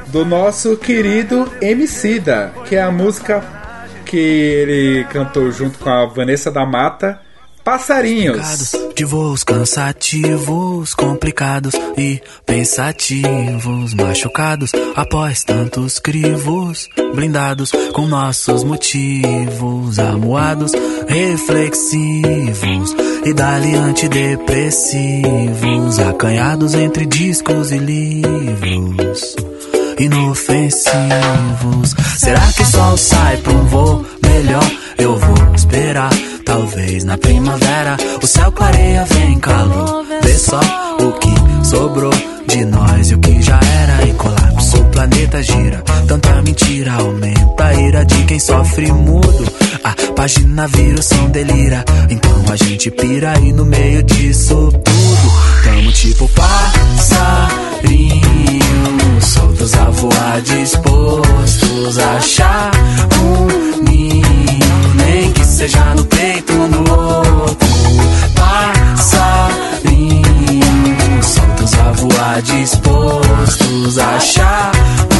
[0.09, 3.43] do nosso querido Emicida, que é a música
[4.05, 7.19] que ele cantou junto com a Vanessa da Mata
[7.65, 8.71] Passarinhos.
[8.95, 20.73] De voos cansativos, complicados e pensativos, machucados após tantos crivos, blindados com nossos motivos, amuados,
[21.07, 29.35] reflexivos e dali antidepressivos, acanhados entre discos e livros.
[29.97, 31.95] Inofensivos.
[32.15, 34.71] Será que o sol sai pra um voo melhor?
[34.99, 36.11] Eu vou esperar.
[36.45, 40.05] Talvez na primavera o céu clareia, vem calor.
[40.21, 40.59] Vê só
[40.99, 41.33] o que
[41.65, 42.13] sobrou
[42.47, 44.07] de nós e o que já era.
[44.07, 45.83] E colapso, o planeta gira.
[46.07, 49.45] Tanta mentira aumenta a ira de quem sofre mudo.
[49.83, 51.83] A página vira o som delira.
[52.09, 55.31] Então a gente pira e no meio disso tudo.
[55.63, 57.41] Tamo tipo passarinho,
[59.21, 62.71] soltos a voar, dispostos a achar
[63.19, 64.34] um ninho,
[64.95, 67.67] nem que seja no peito ou no outro.
[68.35, 69.43] Passarinho,
[71.23, 74.71] soltos a voar, dispostos a achar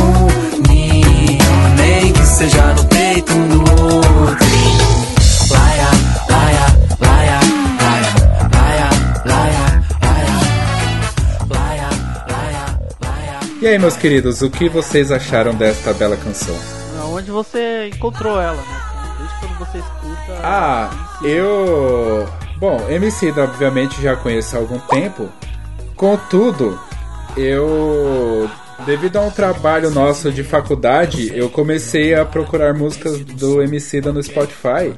[0.01, 0.27] um
[0.67, 4.45] ninho, nem que seja no peito ou no outro.
[5.49, 5.89] Laia,
[6.29, 6.65] laia,
[6.99, 7.39] laia,
[7.81, 8.09] laia,
[8.53, 8.89] laia,
[9.25, 9.69] laia,
[10.05, 10.49] laia,
[11.49, 11.89] laia,
[12.29, 12.65] laia,
[13.01, 13.39] laia.
[13.61, 16.55] E aí, meus queridos, o que vocês acharam desta bela canção?
[17.13, 18.84] Onde você encontrou ela, né?
[20.47, 22.27] Ah, eu.
[22.57, 25.27] Bom, MC obviamente já conheço há algum tempo.
[25.95, 26.79] Contudo,
[27.35, 28.47] eu.
[28.85, 34.21] Devido a um trabalho nosso de faculdade, eu comecei a procurar músicas do MC no
[34.21, 34.93] Spotify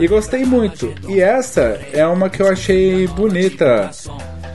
[0.00, 0.92] e gostei muito.
[1.08, 3.90] E essa é uma que eu achei bonita.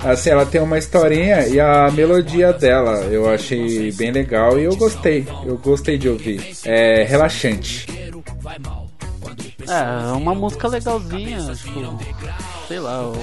[0.04, 4.76] Assim, ela tem uma historinha e a melodia dela eu achei bem legal e eu
[4.76, 5.26] gostei.
[5.46, 6.52] Eu gostei de ouvir.
[6.66, 7.88] É relaxante.
[9.68, 12.00] É, é uma música legalzinha, tipo,
[12.68, 13.14] sei lá, eu...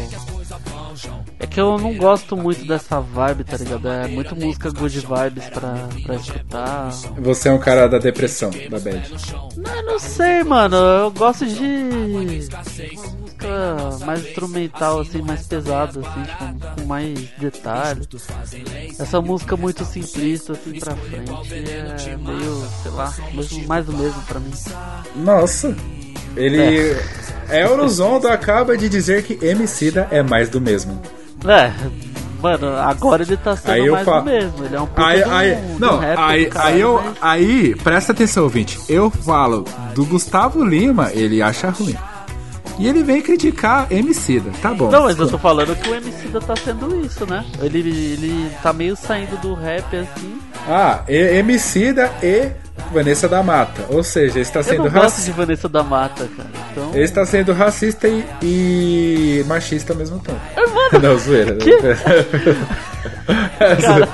[1.38, 3.88] é que eu não gosto muito dessa vibe, tá ligado?
[3.88, 6.90] É muito música good vibes pra, pra escutar.
[7.18, 9.14] Você é um cara da depressão, da bad.
[9.56, 13.50] Não, não sei, mano, eu gosto de música
[14.04, 18.08] mais instrumental, assim, mais pesada, assim, tipo, com mais detalhes.
[18.98, 21.30] Essa música muito simplista, assim, pra frente,
[22.08, 23.14] é meio, sei lá,
[23.66, 24.50] mais do mesmo pra mim.
[25.16, 25.74] Nossa,
[26.36, 26.96] ele.
[27.50, 31.00] Eurozondo acaba de dizer que Emicida é mais do mesmo.
[31.48, 31.72] É,
[32.40, 34.64] mano, agora ele tá sendo Aí eu mais falo- do mesmo.
[34.64, 37.74] Ele é um puta Aí, do- aí, do não, rap aí, aí, eu, mas- aí,
[37.74, 38.78] presta atenção, ouvinte.
[38.88, 39.64] Eu falo
[39.96, 41.96] do Gustavo Lima, ele acha ruim.
[42.78, 44.88] E ele vem criticar Emicida, tá bom.
[44.90, 47.44] Não, mas eu tô falando que o MC tá sendo isso, né?
[47.60, 50.38] Ele, ele tá meio saindo do rap assim.
[50.68, 52.52] Ah, e- Emicida e
[52.92, 53.84] Vanessa da Mata.
[53.88, 55.30] Ou seja, ele está sendo racista.
[55.30, 56.48] de Vanessa da Mata, cara.
[56.72, 56.90] Então.
[56.94, 60.40] Ele está sendo racista e, e machista ao mesmo tempo.
[61.00, 61.56] Não, zoeira.
[63.60, 64.08] É zoeira.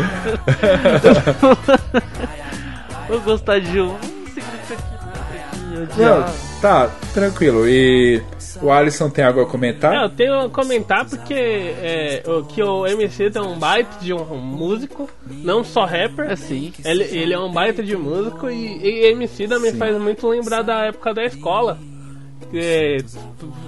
[3.08, 3.88] Eu gostar de um.
[3.88, 6.32] Não que, que odiar.
[6.60, 7.68] tá, tranquilo.
[7.68, 8.22] E
[8.62, 9.94] o Alisson tem algo a comentar?
[9.94, 14.12] É, eu tenho a comentar porque é, o, que o MC é um baita de
[14.12, 16.30] um músico, não só rapper.
[16.30, 16.72] É sim.
[16.84, 20.86] Ele, ele é um baita de músico e, e MC me faz muito lembrar da
[20.86, 21.78] época da escola.
[22.54, 22.98] É,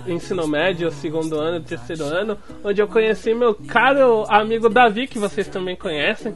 [0.06, 5.48] ensino médio, segundo ano, terceiro ano, onde eu conheci meu caro amigo Davi, que vocês
[5.48, 6.32] também conhecem.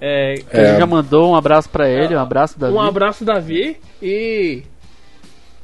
[0.00, 3.78] É, A gente já mandou um abraço pra ele, um abraço da um abraço, Davi.
[4.02, 4.62] E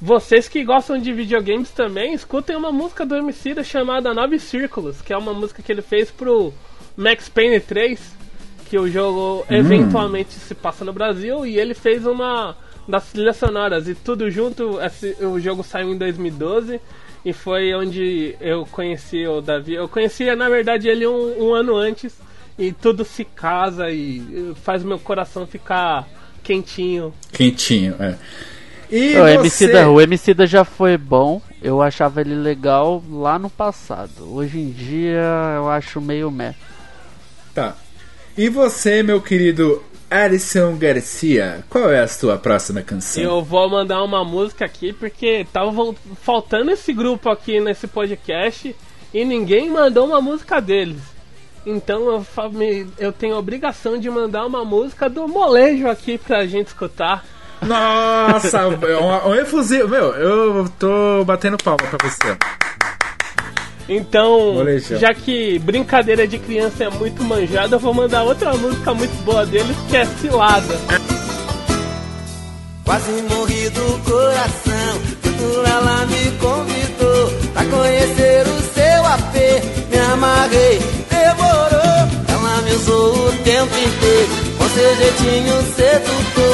[0.00, 5.12] vocês que gostam de videogames também, escutem uma música do Emicida chamada Nove Círculos, que
[5.12, 6.52] é uma música que ele fez pro
[6.96, 8.00] Max Payne 3,
[8.68, 12.56] que o jogo eventualmente se passa no Brasil, e ele fez uma
[12.88, 13.88] das trilhas sonoras.
[13.88, 16.80] E tudo junto, esse- o jogo saiu em 2012.
[17.22, 19.74] E foi onde eu conheci o Davi.
[19.74, 22.14] Eu conhecia, na verdade, ele um, um ano antes.
[22.58, 26.08] E tudo se casa e faz meu coração ficar
[26.42, 27.12] quentinho.
[27.30, 28.16] Quentinho, é.
[28.90, 29.34] E O você...
[29.34, 34.34] MC, da, o MC da já foi bom, eu achava ele legal lá no passado.
[34.34, 35.22] Hoje em dia
[35.56, 36.54] eu acho meio meh.
[37.54, 37.76] Tá.
[38.36, 43.22] E você, meu querido Alisson Garcia, qual é a sua próxima canção?
[43.22, 48.74] Eu vou mandar uma música aqui porque tava vol- faltando esse grupo aqui nesse podcast
[49.14, 51.00] e ninguém mandou uma música deles.
[51.66, 52.24] Então
[52.98, 57.24] eu tenho a obrigação de mandar uma música do molejo aqui pra gente escutar.
[57.62, 59.88] Nossa, um, um efusivo.
[59.88, 62.36] Meu, eu tô batendo palma pra você.
[63.88, 64.98] Então, Molejão.
[64.98, 69.44] já que brincadeira de criança é muito manjada, eu vou mandar outra música muito boa
[69.44, 70.78] deles que é Cilada.
[72.84, 78.50] Quase morri do coração Quando ela me convidou Pra conhecer
[80.20, 82.00] amarrei, demorou.
[82.28, 86.49] Ela me usou o tempo inteiro, com seu jeitinho sedutor.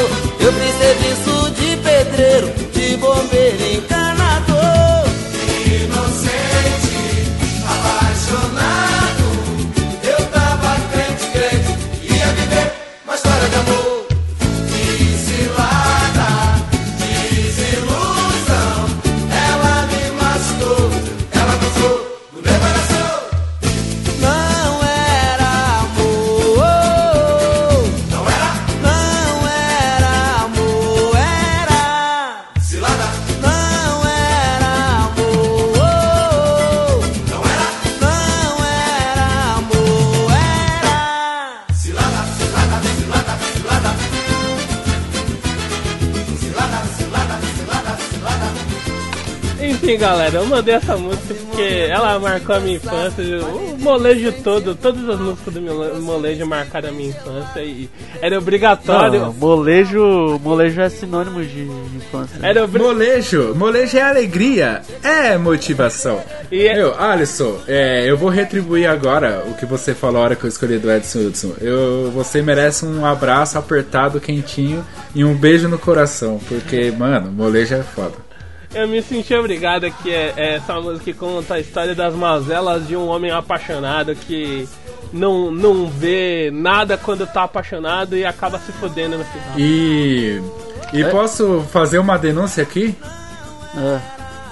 [50.47, 53.25] Eu mandei essa música porque ela marcou a minha infância.
[53.45, 57.89] O molejo todo, todas as músicas do meu molejo marcaram a minha infância e
[58.23, 59.21] era obrigatório.
[59.21, 61.63] Não, molejo, molejo é sinônimo de
[61.97, 62.39] infância.
[62.39, 62.51] né?
[62.51, 62.83] Era obri...
[62.83, 66.21] Molejo, molejo é alegria, é motivação.
[66.51, 70.37] E é- Meu, Alisson, é, eu vou retribuir agora o que você falou a hora
[70.37, 71.53] que eu escolhi do Edson Hudson.
[71.61, 74.85] Eu, você merece um abraço apertado, quentinho
[75.15, 78.26] e um beijo no coração, porque, mano, molejo é foda.
[78.75, 82.87] Eu me senti obrigado que é, é essa música que conta a história das mazelas
[82.87, 84.69] de um homem apaixonado que
[85.13, 89.59] não, não vê nada quando tá apaixonado e acaba se fodendo no final.
[89.59, 90.41] E.
[90.93, 92.95] E posso fazer uma denúncia aqui?
[93.77, 94.01] É.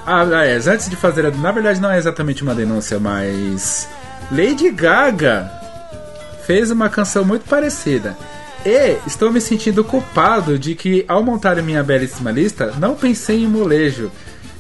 [0.07, 1.27] Ah, é, antes de fazer.
[1.27, 3.89] a- Na verdade, não é exatamente uma denúncia, mas.
[4.31, 5.51] Lady Gaga
[6.47, 8.17] fez uma canção muito parecida.
[8.65, 13.47] E estou me sentindo culpado de que, ao montar minha belíssima lista, não pensei em
[13.47, 14.11] molejo.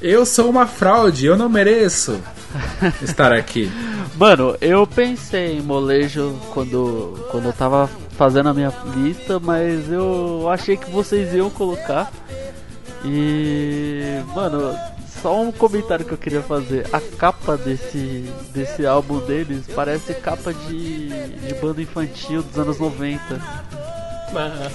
[0.02, 2.20] Eu sou uma fraude, eu não mereço
[3.00, 3.72] estar aqui.
[4.16, 10.48] Mano, eu pensei em molejo quando, quando eu tava fazendo a minha lista, mas eu
[10.50, 12.12] achei que vocês iam colocar.
[13.02, 14.20] E.
[14.34, 14.76] Mano,
[15.22, 16.86] só um comentário que eu queria fazer.
[16.92, 23.73] A capa desse, desse álbum deles parece capa de, de banda infantil dos anos 90.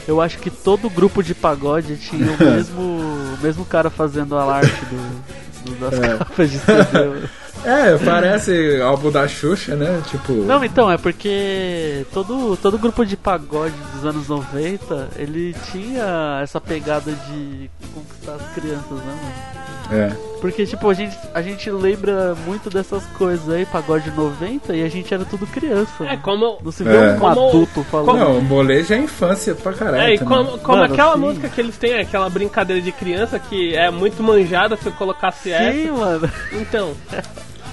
[0.08, 4.44] Eu acho que todo grupo de pagode tinha o mesmo, o mesmo cara fazendo a
[4.56, 6.18] arte do, do- das É.
[6.18, 7.28] capas de CD.
[7.66, 10.02] É, parece álbum da Xuxa, né?
[10.10, 10.32] Tipo.
[10.32, 16.62] Não, então, é porque todo, todo grupo de pagode dos anos 90, ele tinha essa
[16.62, 19.20] pegada de conquistar as crianças, né,
[19.92, 20.02] mano?
[20.02, 20.29] É.
[20.42, 24.90] Porque, tipo, a gente, a gente lembra muito dessas coisas aí, pagode 90, e a
[24.90, 26.06] gente era tudo criança.
[26.06, 26.58] É como.
[26.64, 27.12] Não se vê É.
[27.14, 28.18] um Como- adulto falando.
[28.20, 30.02] Não, o molejo é infância pra caralho.
[30.04, 30.38] É, e também.
[30.46, 31.20] como, como Mano, aquela sim.
[31.20, 35.52] música que eles têm, aquela brincadeira de criança que é muito manjada se eu colocasse
[35.52, 35.72] essa.
[35.74, 36.30] Sim, mano.
[36.54, 36.94] Então.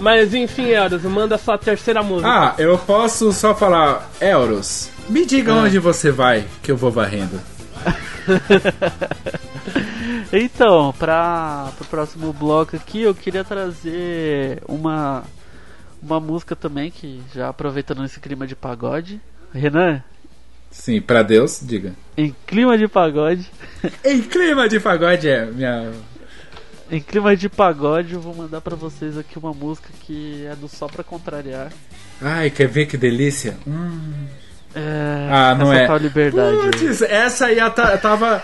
[0.00, 2.28] Mas enfim, Euros, manda sua terceira música.
[2.28, 7.40] Ah, eu posso só falar, Euros, me diga onde você vai, que eu vou varrendo.
[10.32, 15.24] Então, para o próximo bloco aqui, eu queria trazer uma,
[16.02, 19.20] uma música também, que já aproveitando esse clima de pagode.
[19.52, 20.02] Renan,
[20.70, 21.94] Sim, pra Deus, diga.
[22.16, 23.50] em clima de pagode,
[24.04, 25.90] Em clima de pagode é minha.
[26.90, 30.68] em clima de pagode, eu vou mandar pra vocês aqui uma música que é do
[30.68, 31.72] Só Pra Contrariar.
[32.20, 33.56] Ai, quer ver que delícia?
[33.66, 34.26] Hum.
[34.78, 35.86] É, Ah, não essa é.
[35.86, 36.50] tal liberdade.
[36.56, 36.70] aí.
[36.70, 38.42] Putz, essa aí ta- tava.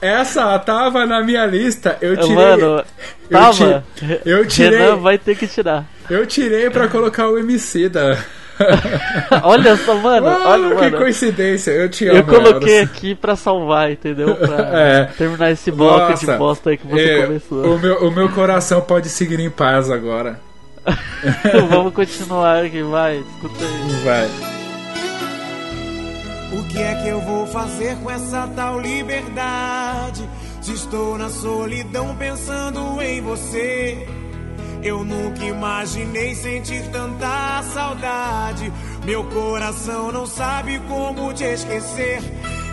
[0.00, 1.96] Essa tava na minha lista.
[2.00, 2.34] Eu tirei.
[2.36, 2.84] Mano,
[3.28, 3.84] eu, tava.
[3.96, 4.78] ti- eu tirei.
[4.78, 5.84] Renan vai ter que tirar.
[6.08, 8.16] Eu tirei pra colocar o MC da.
[9.42, 10.98] olha só, mano, Ah, olha, que mano.
[10.98, 12.18] coincidência, eu te amo.
[12.18, 14.36] Eu coloquei aqui pra salvar, entendeu?
[14.36, 15.04] Pra É.
[15.18, 17.74] terminar esse bloco de Nossa, bosta aí que você é, começou.
[17.74, 20.38] O meu, o meu coração pode seguir em paz agora.
[21.70, 24.04] Vamos continuar aqui, vai, escuta aí.
[24.04, 24.61] Vai.
[26.52, 30.28] O que é que eu vou fazer com essa tal liberdade?
[30.60, 34.06] Se estou na solidão pensando em você.
[34.82, 38.70] Eu nunca imaginei sentir tanta saudade.
[39.04, 42.20] Meu coração não sabe como te esquecer.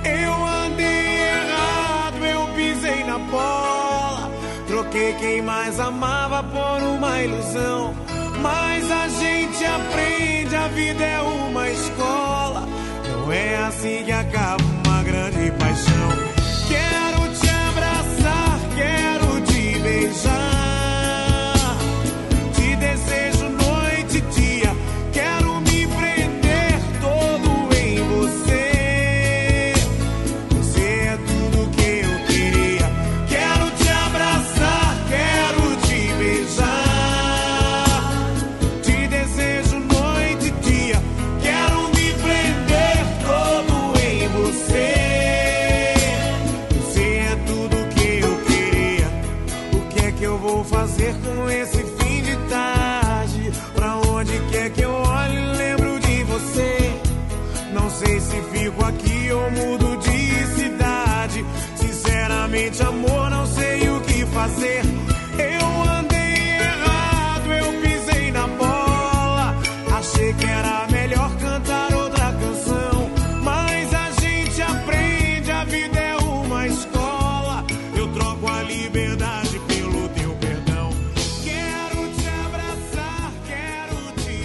[0.04, 4.30] Eu andei errado, eu pisei na bola.
[4.68, 7.96] Troquei quem mais amava por uma ilusão.
[8.42, 11.59] Mas a gente aprende, a vida é uma
[13.32, 16.09] é assim que acaba uma grande paixão.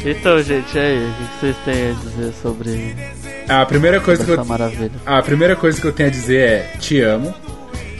[0.04, 2.94] Então, gente, aí, o que vocês têm a dizer sobre
[3.48, 4.90] A primeira coisa que essa eu maravilha?
[5.06, 7.34] A primeira coisa que eu tenho a dizer é te amo.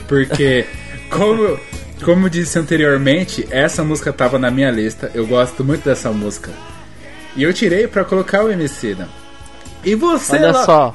[0.06, 0.66] Porque,
[1.08, 1.58] como,
[2.04, 5.10] como eu disse anteriormente, essa música tava na minha lista.
[5.14, 6.50] Eu gosto muito dessa música.
[7.34, 9.08] E eu tirei pra colocar o Emicida.
[9.82, 10.36] E você,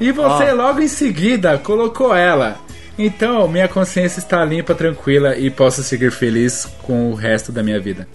[0.00, 0.54] e você ó.
[0.54, 2.56] logo em seguida colocou ela.
[2.96, 7.80] Então, minha consciência está limpa, tranquila e posso seguir feliz com o resto da minha
[7.80, 8.06] vida.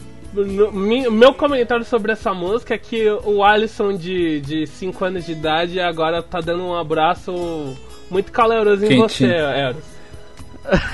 [1.11, 6.21] Meu comentário sobre essa música é que o Alisson de 5 anos de idade agora
[6.21, 7.75] tá dando um abraço
[8.09, 9.29] muito caloroso em Quentinho.
[9.29, 9.95] você, Eros.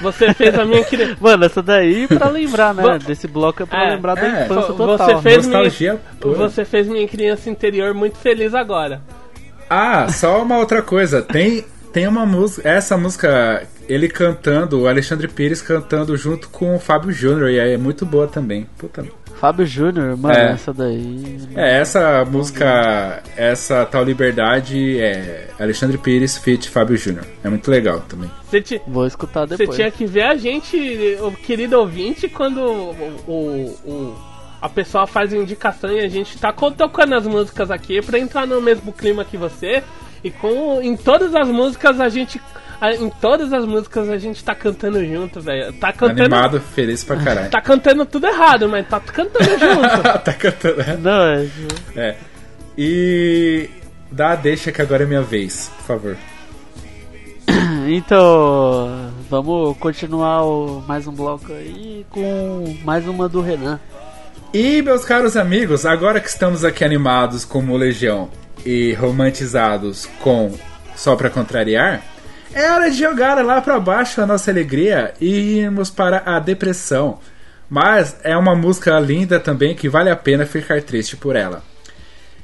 [0.01, 1.15] Você fez a minha criança.
[1.21, 2.99] Mano, essa daí pra lembrar, né?
[2.99, 5.07] Desse bloco é pra É, lembrar da é, infância total.
[5.07, 6.35] Você fez, minha, Nostalgia pura.
[6.35, 9.01] você fez minha criança interior muito feliz agora.
[9.69, 11.21] Ah, só uma outra coisa.
[11.21, 11.63] Tem,
[11.93, 12.67] tem uma música.
[12.67, 17.77] Essa música, ele cantando, o Alexandre Pires cantando junto com o Fábio Júnior, e é
[17.77, 18.67] muito boa também.
[18.77, 19.05] Puta.
[19.39, 20.51] Fábio Júnior, mano, É.
[20.51, 21.39] essa daí.
[21.55, 27.25] É, essa música, essa tal liberdade é Alexandre Pires feat Fábio Júnior.
[27.43, 28.29] É muito legal também.
[28.49, 29.75] Você, ti- Vou escutar você depois.
[29.75, 30.77] tinha que ver a gente,
[31.21, 34.15] o querido ouvinte, quando o, o- o-
[34.61, 38.61] a pessoa faz indicação e a gente tá tocando as músicas aqui pra entrar no
[38.61, 39.81] mesmo clima que você.
[40.23, 42.39] E com, em todas as músicas a gente.
[42.81, 45.71] Em todas as músicas a gente tá cantando junto, velho.
[45.73, 46.21] Tá cantando.
[46.21, 47.49] Animado, feliz pra caralho.
[47.51, 50.03] Tá cantando tudo errado, mas tá cantando junto.
[50.23, 50.97] tá cantando.
[50.99, 51.47] Não, é.
[51.95, 52.15] É.
[52.77, 53.69] E.
[54.11, 56.17] Dá a deixa que agora é minha vez, por favor.
[57.87, 63.79] Então, vamos continuar o, mais um bloco aí com mais uma do Renan.
[64.53, 68.29] E, meus caros amigos, agora que estamos aqui animados como Legião
[68.65, 70.53] e romantizados com
[70.95, 72.03] Só Pra Contrariar,
[72.53, 77.19] é hora de jogar lá pra baixo a nossa alegria e irmos para a depressão.
[77.69, 81.63] Mas é uma música linda também que vale a pena ficar triste por ela.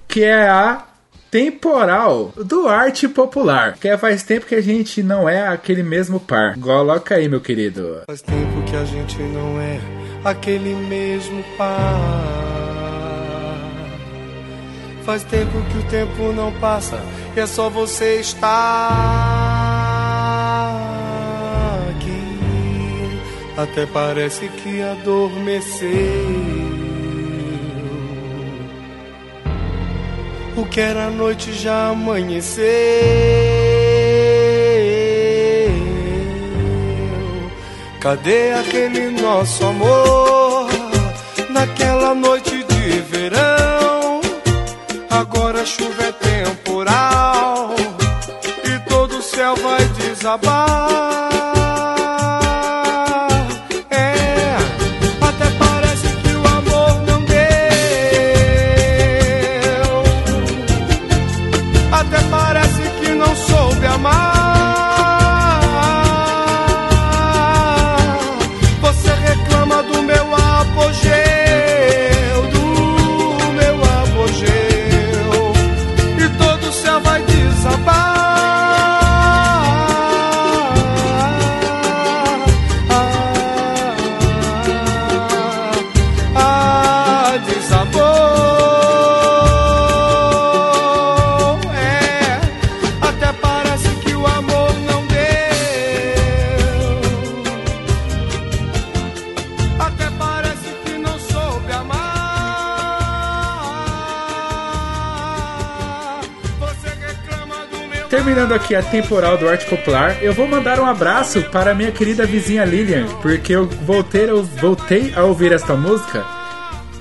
[0.08, 0.86] Que é a
[1.30, 3.78] Temporal do Arte Popular.
[3.78, 6.58] Que é faz tempo que a gente não é aquele mesmo par.
[6.58, 8.04] Coloca aí, meu querido.
[8.08, 9.80] Faz tempo que a gente não é
[10.24, 12.00] aquele mesmo par.
[15.04, 17.00] Faz tempo que o tempo não passa
[17.36, 19.87] e é só você estar
[23.58, 25.90] Até parece que adormeceu.
[30.56, 32.64] O que era noite já amanheceu.
[38.00, 40.70] Cadê aquele nosso amor
[41.50, 44.22] naquela noite de verão?
[45.10, 47.76] Agora a chuva é temporal
[48.64, 51.37] e todo o céu vai desabar.
[108.48, 112.26] Terminando aqui a temporal do Arte Popular, eu vou mandar um abraço para minha querida
[112.26, 116.24] vizinha Lilian, porque eu voltei, eu voltei a ouvir esta música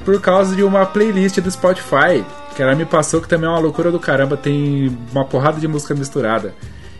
[0.04, 2.24] por causa de uma playlist do Spotify
[2.56, 5.68] que ela me passou, que também é uma loucura do caramba, tem uma porrada de
[5.68, 6.52] música misturada.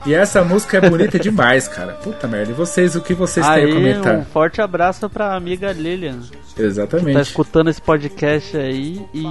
[0.07, 1.95] E essa música é bonita demais, cara.
[1.95, 2.53] Puta merda.
[2.53, 4.17] E vocês, o que vocês têm a Aí, comentar?
[4.19, 6.21] um forte abraço pra amiga Lilian.
[6.57, 7.21] Tá Exatamente.
[7.21, 9.27] escutando esse podcast aí e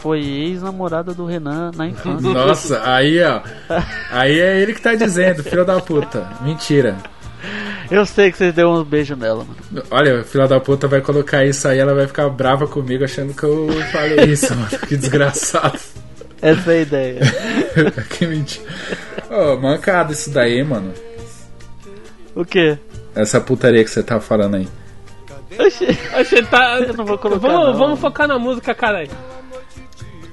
[0.00, 2.32] foi ex-namorada do Renan na infância.
[2.32, 3.42] Nossa, aí ó.
[4.10, 6.26] Aí é ele que tá dizendo, filho da puta.
[6.40, 6.96] Mentira.
[7.90, 9.84] Eu sei que vocês deu um beijo nela, mano.
[9.90, 13.34] Olha, o filho da puta vai colocar isso aí, ela vai ficar brava comigo achando
[13.34, 14.68] que eu falei isso, mano.
[14.88, 15.78] Que desgraçado.
[16.40, 17.20] Essa é a ideia.
[18.10, 18.66] que mentira.
[19.34, 20.92] Ô, mancada isso daí, mano.
[22.34, 22.78] O quê?
[23.14, 24.68] Essa putaria que você tá falando aí.
[26.18, 26.78] Oxe, tá.
[26.80, 27.78] Eu não vou colocar, Vamos, não.
[27.78, 29.10] vamos focar na música, caralho.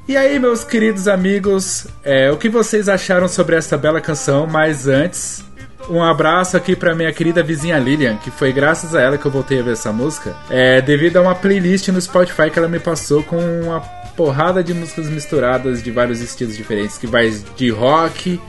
[0.07, 4.45] E aí, meus queridos amigos, é, o que vocês acharam sobre essa bela canção?
[4.47, 5.43] Mas antes,
[5.89, 9.31] Um abraço aqui pra minha querida vizinha Lilian, que foi graças a ela que eu
[9.31, 10.35] voltei a ver essa música.
[10.49, 13.79] É devido a uma playlist no Spotify que ela me passou com uma
[14.15, 18.39] porrada de músicas misturadas de vários estilos diferentes, que vai de rock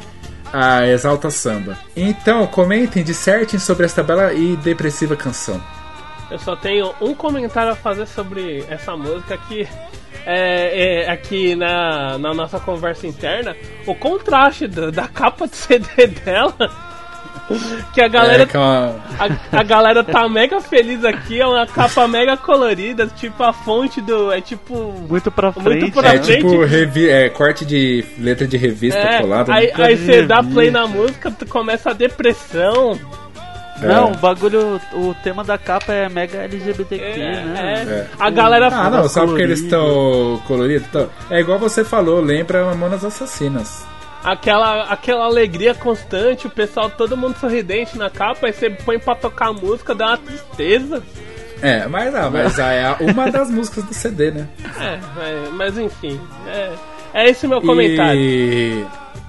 [0.52, 1.78] a exalta samba.
[1.96, 5.60] Então, comentem, dissertem sobre esta bela e depressiva canção.
[6.30, 9.66] Eu só tenho um comentário a fazer sobre essa música que
[10.24, 16.06] é, é, aqui na, na nossa conversa interna, o contraste da, da capa de CD
[16.06, 16.91] dela.
[17.92, 21.46] Que a galera, É, que é uma- a, a galera tá mega feliz aqui, é
[21.46, 24.32] uma capa mega colorida, tipo a fonte do.
[24.32, 24.92] É tipo.
[25.08, 26.36] Muito pra Muito pra É frente.
[26.42, 29.52] tipo revi é, corte de letra de revista É, colada.
[29.52, 29.84] aí, né?
[29.84, 32.98] aí você dá play na música, tu começa a depressão.
[33.80, 34.12] Não, É.
[34.12, 37.84] o bagulho, o tema da capa é mega LGBTQ, né?
[37.88, 38.06] é.
[38.20, 39.64] A galera Ah, não, só porque eles colorido.
[39.64, 40.86] estão coloridos.
[40.92, 43.84] tão- É igual você falou, lembra Mamonas Assassinas.
[44.22, 49.16] Aquela, aquela alegria constante, o pessoal, todo mundo sorridente na capa, aí você põe pra
[49.16, 51.02] tocar a música, dá uma tristeza.
[51.60, 54.48] É, mas, ah, mas ah, é uma das músicas do CD, né?
[54.80, 56.72] É, é, mas enfim, é,
[57.14, 58.20] é esse meu comentário.
[58.20, 58.86] E,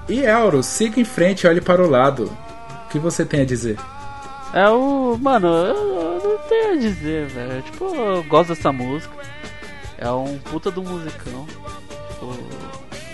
[0.08, 2.30] e Elro, siga em frente e olhe para o lado.
[2.86, 3.76] O que você tem a dizer?
[4.52, 5.18] É o.
[5.20, 7.62] Mano, eu, eu não tenho a dizer, velho.
[7.62, 9.14] Tipo, eu gosto dessa música.
[9.98, 11.46] É um puta do musicão.
[12.10, 12.36] Tipo,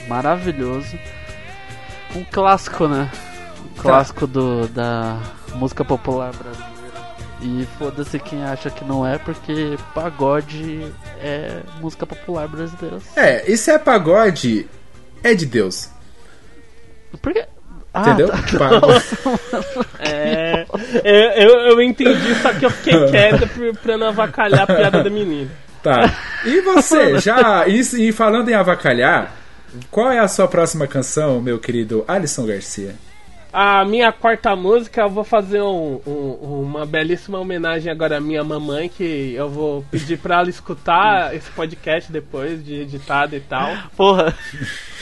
[0.09, 0.99] maravilhoso.
[2.15, 3.11] Um clássico, né?
[3.65, 5.19] Um clássico do, da
[5.55, 6.71] música popular brasileira.
[7.43, 10.93] E foda-se quem acha que não é, porque pagode
[11.23, 12.99] é música popular brasileira.
[13.17, 14.69] É, e se é pagode,
[15.23, 15.89] é de Deus.
[17.23, 17.45] Porque.
[17.93, 18.29] Ah, Entendeu?
[18.29, 18.59] tá.
[18.59, 19.05] Pagode.
[20.03, 20.65] É,
[21.05, 25.03] eu, eu, eu entendi, só que eu fiquei quieto pra, pra não avacalhar a piada
[25.05, 25.51] da menina.
[25.83, 26.13] Tá.
[26.45, 27.67] E você, já.
[27.69, 29.33] E, e falando em avacalhar,
[29.91, 32.95] qual é a sua próxima canção, meu querido Alisson Garcia?
[33.53, 38.45] A minha quarta música, eu vou fazer um- um- uma belíssima homenagem agora à minha
[38.45, 43.71] mamãe, que eu vou pedir pra ela escutar esse podcast depois de editado e tal.
[43.97, 44.33] Porra.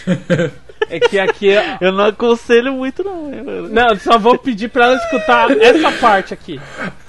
[0.90, 1.48] É que aqui.
[1.80, 3.30] Eu não aconselho muito, não.
[3.32, 6.60] eu- Não, eu só vou pedir pra ela escutar essa parte aqui.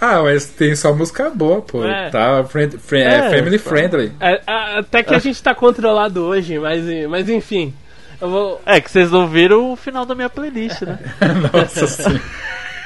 [0.01, 1.86] Ah, mas tem só música boa, pô.
[1.86, 2.09] É.
[2.09, 3.70] Tá friend, friend- é, É, family pô.
[3.70, 4.11] friendly.
[4.20, 4.41] É,
[4.78, 7.74] até que a gente tá controlado hoje, mas, mas enfim.
[8.22, 8.61] Eu vou.
[8.65, 10.99] É que vocês não viram o final da minha playlist, né?
[11.53, 12.22] Nossa senhora.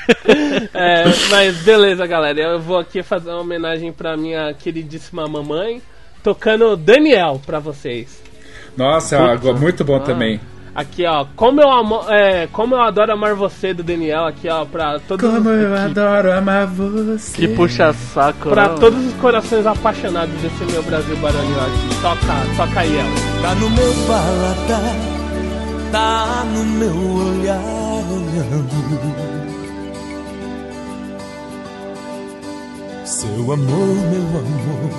[0.74, 2.38] É, mas beleza, galera.
[2.40, 5.82] Eu vou aqui fazer uma homenagem pra minha queridíssima mamãe,
[6.22, 8.22] tocando Daniel pra vocês.
[8.76, 9.54] Nossa, Puta.
[9.54, 10.00] muito bom Ah.
[10.02, 10.42] também.
[10.76, 14.66] Aqui, ó, como eu, amo, é, como eu adoro amar você do Daniel, aqui, ó,
[14.66, 17.32] pra todos Como os, eu adoro amar você.
[17.36, 18.76] Que puxa saco, pra não.
[18.80, 22.02] todos os corações apaixonados desse meu Brasil barulho aqui.
[22.02, 23.10] Toca, toca aí ela.
[23.44, 24.96] Tá no meu paladar,
[25.92, 26.96] tá no meu
[27.28, 27.62] olhar
[28.10, 29.44] olhando.
[33.06, 34.90] Seu amor, meu amor,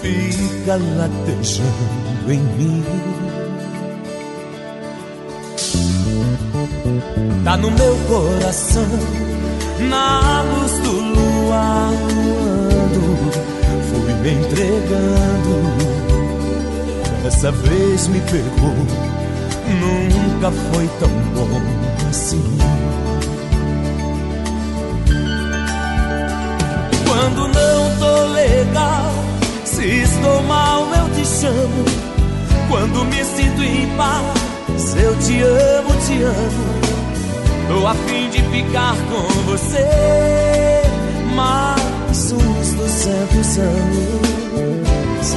[0.00, 2.84] fica latejando em mim.
[7.44, 8.88] Tá no meu coração,
[9.88, 13.32] na luz do luar, voando,
[13.88, 15.54] fui me entregando.
[17.22, 18.74] Dessa vez me pegou,
[19.80, 21.60] nunca foi tão bom
[22.10, 22.58] assim.
[27.06, 29.10] Quando não tô legal,
[29.64, 31.84] se estou mal, eu te chamo.
[32.68, 34.24] Quando me sinto em paz,
[34.96, 36.84] eu te amo, te amo.
[37.68, 40.82] Tô a fim de ficar com você
[41.34, 45.36] mais uns duzentos anos.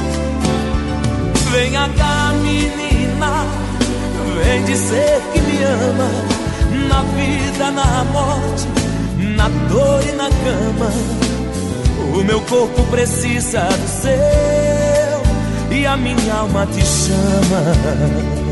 [1.50, 3.46] Venha cá, menina,
[4.44, 6.10] vem dizer que me ama.
[6.88, 8.68] Na vida, na morte,
[9.36, 10.92] na dor e na cama.
[12.14, 18.47] O meu corpo precisa do seu e a minha alma te chama.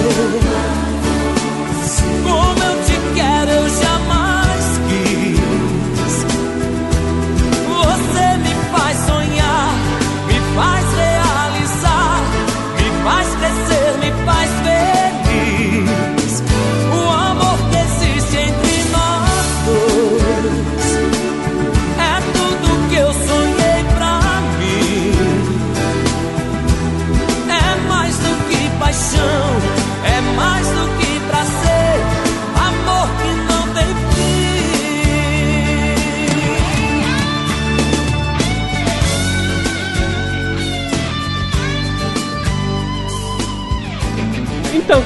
[0.00, 0.42] Você.
[2.22, 3.91] Como eu te quero, eu jamais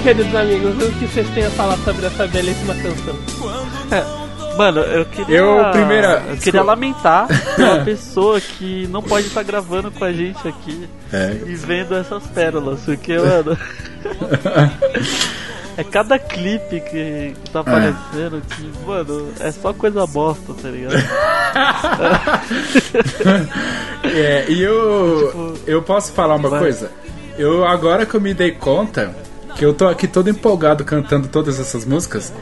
[0.07, 3.17] queridos amigos, o que vocês têm a falar sobre essa belíssima canção?
[4.57, 5.37] Mano, eu queria.
[5.39, 7.27] Eu, primeira- Eu queria lamentar
[7.59, 11.33] uma pessoa que não pode estar gravando com a gente aqui É.
[11.47, 13.57] e vendo essas pérolas, porque, mano.
[15.79, 20.95] É cada clipe que, que tá aparecendo que, mano, é só coisa bosta, tá ligado?
[24.03, 26.61] É, e eu, eu posso falar uma vai.
[26.61, 26.91] coisa?
[27.37, 29.15] Eu agora que eu me dei conta
[29.57, 32.33] que eu tô aqui todo empolgado cantando todas essas músicas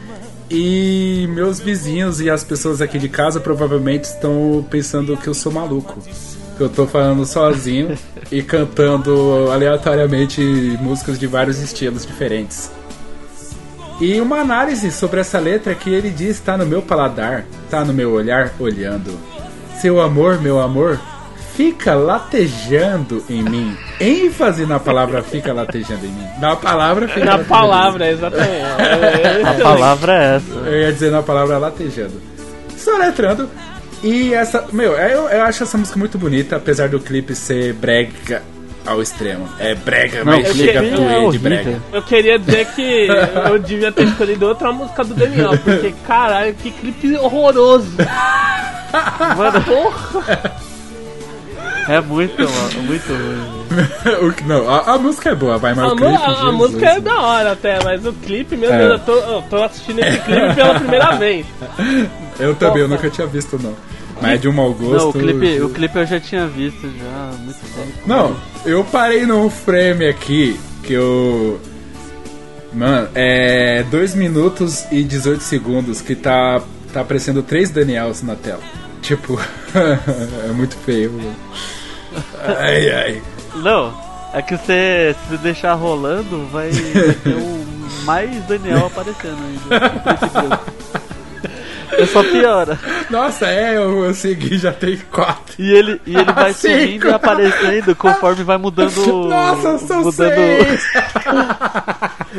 [0.50, 5.52] e meus vizinhos e as pessoas aqui de casa provavelmente estão pensando que eu sou
[5.52, 5.98] maluco.
[6.56, 7.96] Que eu tô falando sozinho
[8.30, 10.40] e cantando aleatoriamente
[10.80, 12.70] músicas de vários estilos diferentes.
[14.00, 17.92] E uma análise sobre essa letra que ele diz tá no meu paladar, tá no
[17.92, 19.18] meu olhar olhando.
[19.80, 21.00] Seu amor, meu amor,
[21.56, 23.76] fica latejando em mim.
[24.00, 26.26] ênfase na palavra fica latejando em mim.
[26.40, 28.64] Na palavra fica Na palavra, exatamente.
[29.46, 30.54] A palavra é essa.
[30.68, 32.20] Eu ia dizer na palavra latejando.
[32.76, 33.48] Só letrando.
[34.02, 34.66] E essa.
[34.72, 38.42] Meu, eu, eu acho essa música muito bonita, apesar do clipe ser brega
[38.84, 39.48] ao extremo.
[39.58, 41.82] É brega, mas o chega a clipe é de brega.
[41.92, 43.08] Eu queria dizer que
[43.48, 47.90] eu devia ter escolhido outra música do Daniel, porque caralho, que clipe horroroso.
[49.36, 50.73] Mano, Porra!
[51.88, 54.34] É muito, mano, muito ruim.
[54.46, 56.12] Não, a, a música é boa, vai, mas A, o clipe.
[56.14, 58.78] a- a música é da hora até, mas o clipe, meu É.
[58.78, 61.46] Deus, eu tô, eu tô assistindo esse clipe pela primeira vez.
[62.38, 63.74] Eu também, eu nunca tinha visto, não.
[64.22, 64.96] Mas é de um mau gosto.
[64.96, 67.92] Não, o clipe, o clipe eu já tinha visto já muito tempo.
[68.06, 71.60] Não, eu parei num frame aqui que eu.
[72.72, 76.60] Mano, é 2 minutos e 18 segundos que tá,
[76.92, 78.60] tá aparecendo três Daniels na tela.
[79.04, 79.38] Tipo,
[80.48, 81.12] é muito feio.
[81.12, 81.36] mano.
[82.58, 83.22] Ai, ai.
[83.56, 83.94] Não,
[84.32, 87.64] é que você se deixar rolando, vai, vai ter um
[88.04, 90.62] mais Daniel aparecendo ainda.
[91.98, 92.78] É só piora.
[93.10, 95.54] Nossa, é, eu, eu segui, já tem quatro.
[95.58, 96.74] E ele, e ele vai Cinco.
[96.80, 98.90] sumindo e aparecendo conforme vai mudando.
[99.28, 100.34] Nossa, são mudando.
[100.34, 100.84] seis.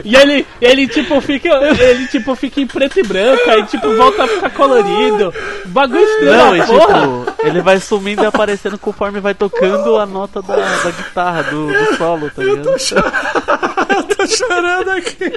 [0.03, 1.49] E ele, ele tipo fica,
[1.79, 5.33] ele tipo fica em preto e branco, aí tipo volta a ficar colorido.
[5.67, 7.01] Bagulho estranho, Não, e porra.
[7.01, 11.67] tipo, ele vai sumindo e aparecendo conforme vai tocando a nota da, da guitarra, do,
[11.67, 12.67] do solo, tá ligado?
[12.69, 15.31] Eu tô chorando aqui.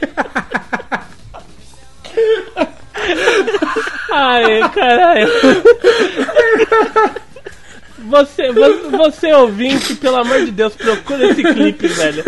[4.10, 5.28] Ai, caralho.
[8.08, 12.24] Você, você, você ouvinte, pelo amor de Deus, procura esse clipe, velho.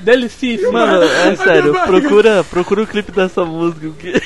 [0.00, 0.72] Delicíssimo.
[0.72, 3.90] Mano, é sério, procura, procura o clipe dessa música.
[3.98, 4.22] Que...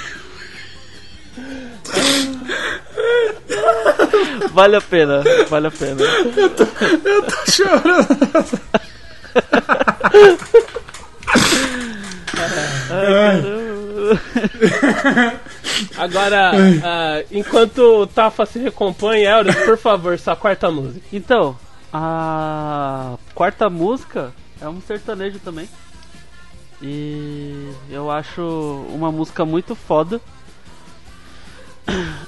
[4.52, 6.02] Vale a pena, vale a pena.
[6.02, 6.66] Eu tô
[7.50, 8.60] chorando.
[12.90, 13.77] Ai,
[15.96, 16.52] Agora,
[16.84, 21.04] ah, enquanto o Tafa se recompõe, Elris, por favor, sua quarta música.
[21.12, 21.56] Então,
[21.92, 25.68] a quarta música é um sertanejo também.
[26.80, 28.42] E eu acho
[28.92, 30.20] uma música muito foda.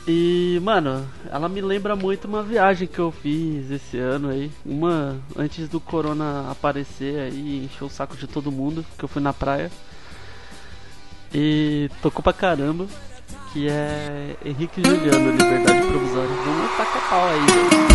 [0.09, 4.51] E, mano, ela me lembra muito uma viagem que eu fiz esse ano aí.
[4.65, 9.23] Uma antes do corona aparecer aí encher o saco de todo mundo, que eu fui
[9.23, 9.71] na praia.
[11.33, 12.87] E tocou pra caramba.
[13.53, 16.31] Que é Henrique Juliano, Liberdade Provisória.
[16.45, 17.91] Vamos tacar pau aí, velho.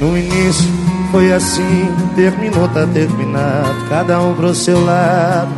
[0.00, 0.68] No início
[1.12, 3.88] foi assim, terminou, tá terminado.
[3.88, 5.52] Cada um pro seu lado,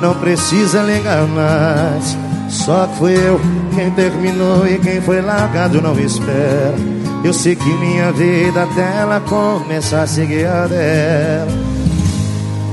[0.00, 2.16] não precisa ligar mais.
[2.48, 3.40] Só que fui eu
[3.74, 6.76] quem terminou e quem foi largado não espera.
[7.24, 11.48] Eu sei que minha vida até ela começar a seguir a dela.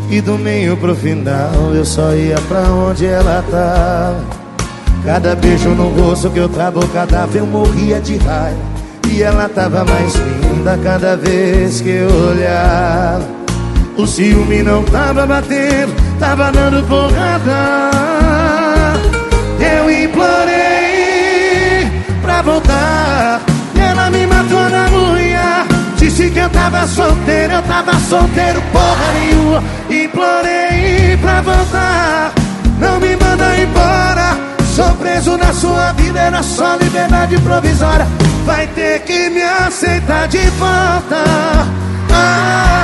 [0.10, 4.24] E do meio pro final eu só ia pra onde ela tava.
[5.04, 8.60] Cada beijo no rosto que eu trago cadáver eu morria de raiva.
[9.12, 13.26] E ela tava mais linda cada vez que eu olhava.
[13.98, 17.82] O ciúme não tava batendo, tava dando porrada.
[19.60, 21.90] Eu implorei
[22.22, 23.55] pra voltar.
[26.46, 29.64] Eu tava solteiro, eu tava solteiro, porra nenhuma.
[29.90, 32.32] Implorei pra voltar.
[32.80, 34.38] Não me manda embora.
[34.76, 38.08] Sou preso na sua vida, era só liberdade provisória.
[38.46, 41.24] Vai ter que me aceitar de volta.
[42.12, 42.75] Ah,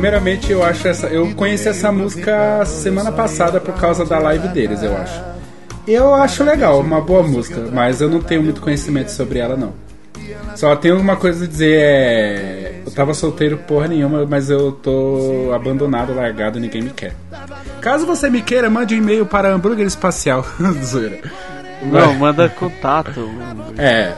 [0.00, 1.08] primeiramente, eu acho essa.
[1.08, 5.22] Eu conheci essa música semana passada por causa da live deles, eu acho.
[5.86, 9.74] Eu acho legal, uma boa música, mas eu não tenho muito conhecimento sobre ela, não.
[10.56, 12.80] Só tenho uma coisa a dizer, é.
[12.86, 17.14] Eu tava solteiro porra nenhuma, mas eu tô abandonado, largado, ninguém me quer.
[17.82, 20.46] Caso você me queira, mande um e-mail para hambúrguer espacial.
[20.82, 21.20] Zoeira.
[21.82, 23.28] Não, manda contato.
[23.76, 24.12] É.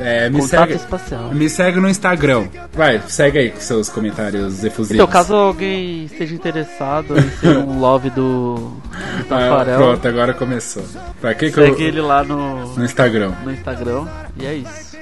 [0.00, 1.30] É, me Contato segue, espacial.
[1.32, 2.46] me segue no Instagram.
[2.72, 4.94] Vai, segue aí com seus comentários efusivos.
[4.94, 10.32] Então, caso alguém esteja interessado em ser um love do, do Ah, Tafarel, pronto, agora
[10.34, 10.84] começou.
[11.20, 11.88] Pra que que segue eu...
[11.88, 13.32] ele lá no, No Instagram.
[13.44, 14.06] no Instagram.
[14.38, 14.96] E é isso.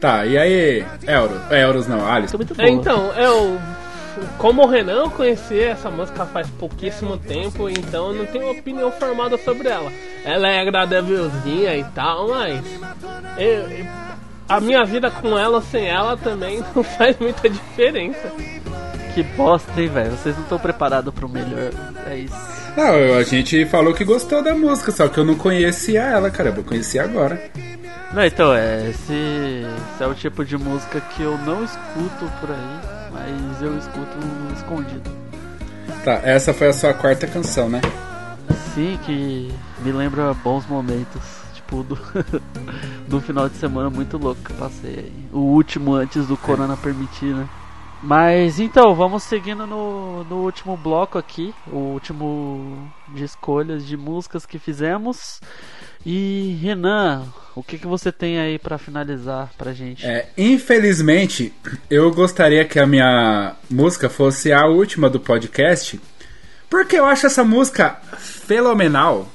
[0.00, 1.38] Tá, e aí, Euros?
[1.50, 2.36] É, Euros não, Alice.
[2.58, 3.58] É, então, eu.
[4.36, 8.92] Como o Renan, eu conheci essa música faz pouquíssimo tempo, então eu não tenho opinião
[8.92, 9.90] formada sobre ela.
[10.24, 12.62] Ela é agradávelzinha e tal, mas.
[13.38, 13.86] eu- eu-
[14.48, 18.32] a minha vida com ela ou sem ela também não faz muita diferença.
[19.14, 20.12] Que bosta, hein, velho?
[20.12, 21.70] Vocês não estão preparados pro melhor.
[22.06, 22.52] É isso.
[22.76, 26.60] Não, a gente falou que gostou da música, só que eu não conhecia ela, caramba,
[26.60, 27.50] eu conheci agora.
[28.14, 32.50] Não, então, é, esse, esse é o tipo de música que eu não escuto por
[32.50, 32.80] aí,
[33.12, 34.18] mas eu escuto
[34.54, 35.10] escondido.
[36.04, 37.80] Tá, essa foi a sua quarta canção, né?
[38.74, 39.52] Sim, que
[39.84, 41.22] me lembra bons momentos,
[43.08, 45.12] do, final de semana muito louco que passei aí.
[45.32, 47.48] O último antes do Corona permitir, né?
[48.02, 54.44] Mas então, vamos seguindo no, no último bloco aqui, o último de escolhas de músicas
[54.44, 55.40] que fizemos.
[56.04, 60.04] E Renan, o que, que você tem aí pra finalizar pra gente?
[60.04, 61.52] É, infelizmente,
[61.88, 66.00] eu gostaria que a minha música fosse a última do podcast,
[66.68, 69.28] porque eu acho essa música fenomenal.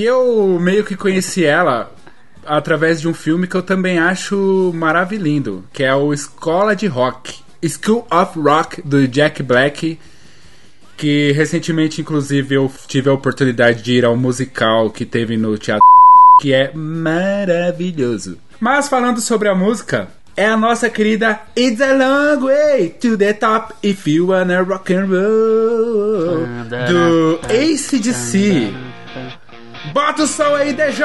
[0.00, 1.92] E eu meio que conheci ela
[2.46, 7.34] através de um filme que eu também acho maravilhoso, que é o Escola de Rock,
[7.62, 9.98] School of Rock do Jack Black,
[10.96, 15.84] que recentemente inclusive eu tive a oportunidade de ir ao musical que teve no teatro
[16.40, 18.38] que é maravilhoso.
[18.58, 23.34] Mas falando sobre a música, é a nossa querida It's a Long Way to the
[23.34, 26.46] Top If You Wanna Rock and Roll
[26.88, 28.89] do ACDC.
[29.86, 31.04] Bota o som aí, DJ!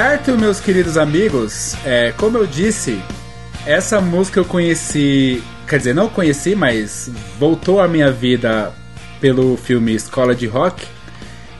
[0.00, 3.02] Certo, meus queridos amigos, é, como eu disse,
[3.66, 8.72] essa música eu conheci, quer dizer, não conheci, mas voltou à minha vida
[9.20, 10.86] pelo filme Escola de Rock.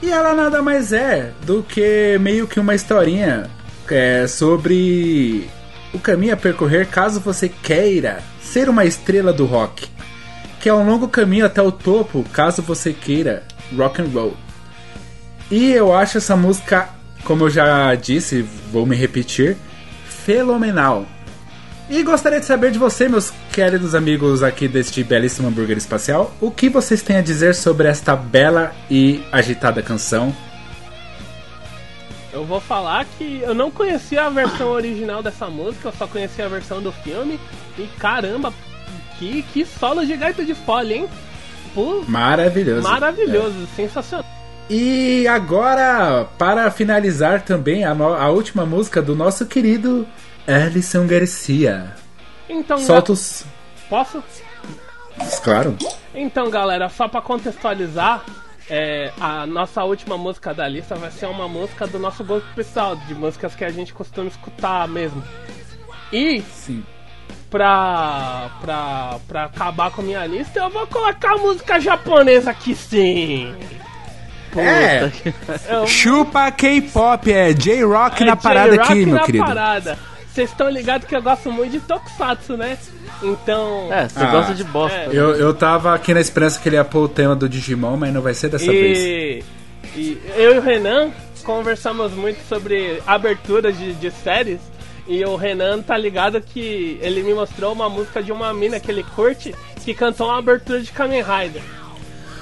[0.01, 3.51] E ela nada mais é do que meio que uma historinha
[3.91, 5.51] é, sobre
[5.93, 9.89] o caminho a percorrer caso você queira ser uma estrela do rock.
[10.61, 13.43] Que é um longo caminho até o topo caso você queira
[13.77, 14.37] rock and roll.
[15.51, 16.91] E eu acho essa música,
[17.29, 18.41] como eu já disse,
[18.73, 19.55] vou me repetir,
[20.09, 21.05] fenomenal.
[21.91, 26.51] E gostaria de saber de você, meus queridos amigos aqui deste belíssimo hambúrguer espacial, o
[26.51, 30.35] que vocês têm a dizer sobre esta bela e agitada canção.
[32.33, 36.47] Eu vou falar que eu não conhecia a versão original dessa música, eu só conhecia
[36.47, 37.39] a versão do filme.
[37.79, 38.55] E caramba,
[39.19, 41.09] que, que solo de gaita de folha, hein?
[41.75, 42.83] Pô, Maravilhoso.
[42.89, 44.38] maravilhoso, sensacional.
[44.71, 50.07] E agora, para finalizar também a, a última música do nosso querido
[50.47, 51.95] Alison Garcia.
[52.49, 53.45] Então, Solta os.
[53.89, 54.23] Posso?
[55.43, 55.77] Claro.
[56.15, 58.25] Então, galera, só pra contextualizar,
[58.69, 62.97] é, a nossa última música da lista vai ser uma música do nosso gosto pessoal,
[62.97, 65.23] de músicas que a gente costuma escutar mesmo.
[66.13, 66.85] E Sim.
[67.51, 73.55] pra, pra, pra acabar com a minha lista, eu vou colocar música japonesa aqui sim.
[74.57, 75.11] É.
[75.69, 79.45] Eu- Chupa K-pop, é J-Rock É na parada aqui, meu na querido.
[79.45, 79.99] parada.
[80.33, 82.79] Vocês estão ligados que eu gosto muito de Tokusatsu, né?
[83.23, 83.89] Então.
[83.93, 84.27] É, você Ah.
[84.31, 84.97] gosta de bosta.
[84.97, 85.07] É.
[85.09, 85.13] né?
[85.13, 88.13] Eu, eu tava aqui na esperança que ele ia pôr o tema do Digimon, mas
[88.15, 88.99] não vai ser dessa vez.
[88.99, 89.45] E,
[89.97, 91.11] e eu e o Renan
[91.43, 94.61] conversamos muito sobre aberturas de, de séries.
[95.09, 98.91] E o Renan tá ligado que ele me mostrou uma música de uma mina que
[98.91, 101.63] ele curte que cantou uma abertura de Kamen Rider.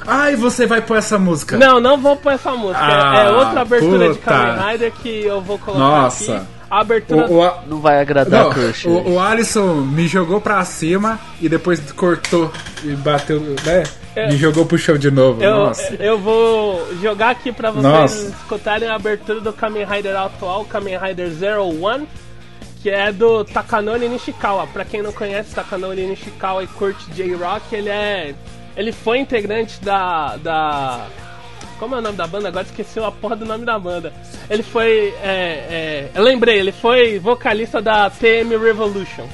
[0.07, 1.57] Ai, você vai pôr essa música.
[1.57, 2.79] Não, não vou pôr essa música.
[2.81, 4.31] Ah, é outra abertura de puta.
[4.31, 6.37] Kamen Rider que eu vou colocar Nossa.
[6.37, 6.47] aqui.
[6.69, 7.27] A abertura.
[7.31, 8.87] O, o, Não vai agradar não, a crush.
[8.87, 12.51] o, o Alisson me jogou pra cima e depois cortou
[12.83, 13.85] e bateu, né?
[14.17, 14.27] É.
[14.29, 15.43] Me jogou pro chão de novo.
[15.43, 15.95] Eu, Nossa.
[15.95, 18.29] eu vou jogar aqui pra vocês Nossa.
[18.29, 22.09] escutarem a abertura do Kamen Rider atual, Kamen Rider Zero One,
[22.83, 24.67] que é do Takanori Nishikawa.
[24.67, 28.35] Pra quem não conhece Takanori Nishikawa e curte J-Rock, ele é.
[28.77, 30.37] Ele foi integrante da.
[30.37, 31.07] da
[31.79, 32.49] como é o nome da banda?
[32.49, 34.13] Agora esqueci a porra do nome da banda.
[34.49, 35.15] Ele foi.
[35.23, 39.27] é, é, eu lembrei, ele foi vocalista da TM Revolution,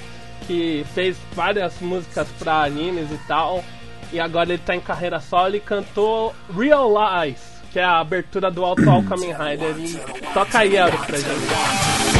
[0.46, 3.64] que fez várias músicas pra animes e tal.
[4.12, 7.40] E agora ele tá em carreira solo e cantou Real Lies,
[7.72, 9.74] que é a abertura do atual Kamen Rider.
[9.78, 12.11] E toca aí, Euro, pra gente.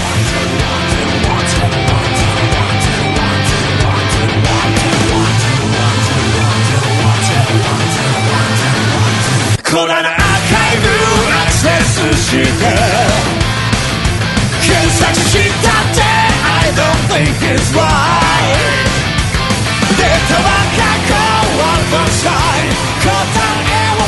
[9.72, 10.88] Cold on archive
[11.44, 12.68] access して
[14.62, 18.88] 検索したって I don't think it's right
[19.98, 20.48] データは
[20.78, 21.12] 過去
[21.58, 23.08] one more time 答
[23.64, 24.08] えを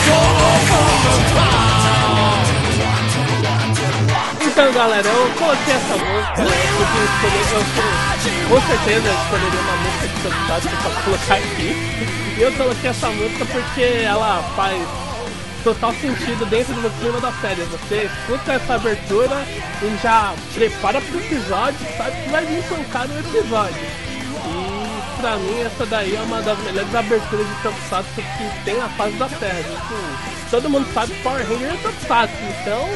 [4.42, 9.62] Então, galera, eu coloquei essa música porque eu escolhi, eu escolhi- com certeza eu escolheria
[9.62, 11.70] uma música de Tokusatsu pra colocar aqui.
[12.38, 14.82] E eu coloquei essa música porque ela faz
[15.65, 17.63] total sentido dentro do clima da série.
[17.63, 19.45] Você escuta essa abertura
[19.83, 23.83] e já prepara pro episódio, sabe que vai vir pancada no episódio.
[24.47, 28.89] E pra mim essa daí é uma das melhores aberturas de Tokusatsu que tem na
[28.91, 29.63] fase da Terra.
[29.63, 32.89] Tipo, todo mundo sabe que Power Ranger é Tokusatsu, então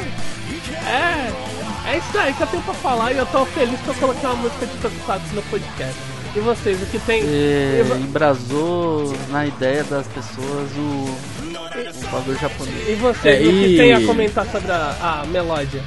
[0.86, 3.94] é, é isso aí que eu tenho pra falar e eu tô feliz que eu
[3.94, 5.96] coloquei uma música de Tokusatsu no podcast.
[6.36, 7.22] E vocês, o que tem?
[7.22, 11.47] E e embrasou na ideia das pessoas o,
[12.10, 12.88] bagulho japonês.
[12.88, 15.80] E vocês, É, o que e- tem a comentar sobre a, a melódia?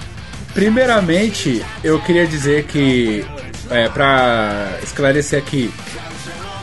[0.53, 3.25] Primeiramente, eu queria dizer que,
[3.69, 5.73] é, pra esclarecer aqui,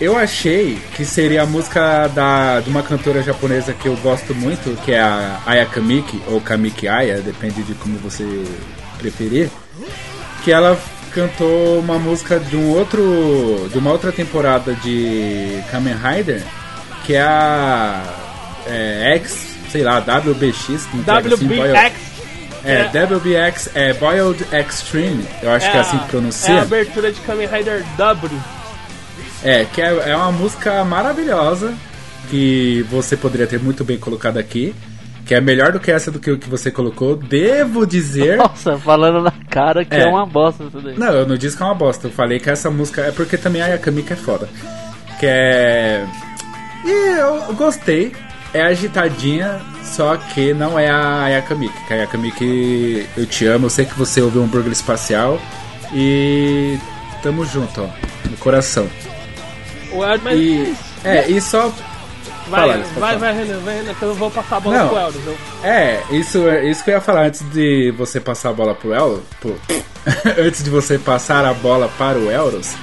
[0.01, 4.76] eu achei que seria a música da, de uma cantora japonesa que eu gosto muito,
[4.85, 8.24] que é a Aya Kamiki, ou Kamiki Aya, depende de como você
[8.99, 9.51] preferir,
[10.45, 10.79] que ela
[11.12, 16.43] cantou uma música de um outro, de uma outra temporada de Kamen Rider,
[17.05, 18.03] que é a
[18.69, 22.09] é, X, sei lá, WBX, como que é assim, WBX
[22.64, 26.62] é, WBX é Boiled Extreme, eu acho que é assim que É a pronuncia.
[26.62, 28.39] abertura de Kamen Rider W.
[29.45, 31.73] É, que é, é uma música maravilhosa
[32.29, 34.75] que você poderia ter muito bem colocado aqui.
[35.25, 37.14] Que é melhor do que essa do que o que você colocou.
[37.14, 38.37] Devo dizer.
[38.39, 40.07] Nossa, falando na cara que é, É.
[40.07, 40.99] uma bosta isso daí.
[40.99, 42.07] Não, eu não disse que é uma bosta.
[42.09, 44.49] Eu falei que essa música é porque também a Yakamika é foda.
[45.21, 46.07] Que é.
[46.85, 46.91] E
[47.21, 48.12] eu gostei.
[48.53, 51.78] É agitadinha, só que não é a Yakamika.
[51.86, 52.44] Que a Yakamika
[53.16, 53.66] eu te amo.
[53.66, 55.40] Eu sei que você ouviu um hambúrguer espacial.
[55.92, 56.78] E.
[57.22, 57.88] Tamo junto, ó.
[58.28, 58.88] No coração.
[59.92, 60.74] O Elder, mas E.
[61.05, 61.72] É, e só.
[62.49, 64.88] vai, vai, vai, Renan, vai, Renan, que eu vou passar a bola Não.
[64.88, 65.20] pro Elder.
[65.22, 65.36] viu?
[65.62, 69.20] É, isso, isso que eu ia falar antes de você passar a bola pro Elos.
[70.38, 72.74] antes de você passar a bola para o Euros.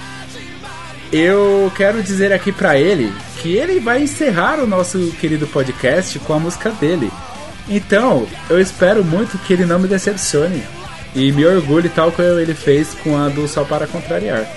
[1.12, 3.14] Eu quero dizer aqui pra ele
[3.46, 7.12] que ele vai encerrar o nosso querido podcast com a música dele.
[7.70, 10.64] Então, eu espero muito que ele não me decepcione.
[11.14, 14.48] E me orgulhe tal como ele fez com a do Só para Contrariar.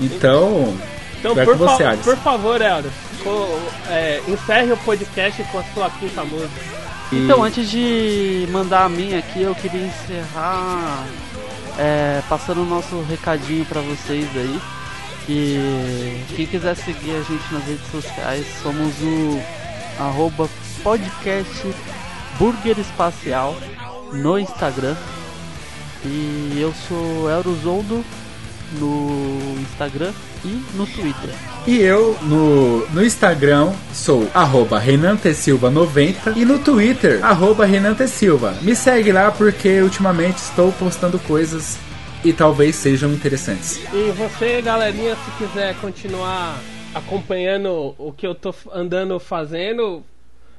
[0.00, 0.76] Então,
[1.18, 2.04] Então, vai por, com você, fa- Alisson.
[2.04, 2.90] por favor, Elder,
[3.24, 3.58] co-
[3.90, 6.76] é, encerre o podcast com a sua quinta música.
[7.12, 11.04] Então, antes de mandar a minha aqui, eu queria encerrar
[11.78, 14.60] é, passando o nosso recadinho pra vocês aí.
[15.26, 19.40] Que quem quiser seguir a gente nas redes sociais, somos o
[19.98, 20.48] arroba
[20.82, 21.74] podcast
[22.38, 23.56] Burger Espacial
[24.12, 24.94] no Instagram.
[26.04, 28.04] E eu sou Eurozondo
[28.78, 30.12] no Instagram
[30.44, 31.30] e no Twitter.
[31.66, 38.56] E eu no, no Instagram sou arroba RenanTesilva90 e no Twitter arroba RenanTesilva.
[38.62, 41.78] Me segue lá porque ultimamente estou postando coisas
[42.26, 43.80] e talvez sejam interessantes.
[43.92, 46.58] E você, galerinha, se quiser continuar
[46.92, 50.02] acompanhando o que eu tô andando fazendo,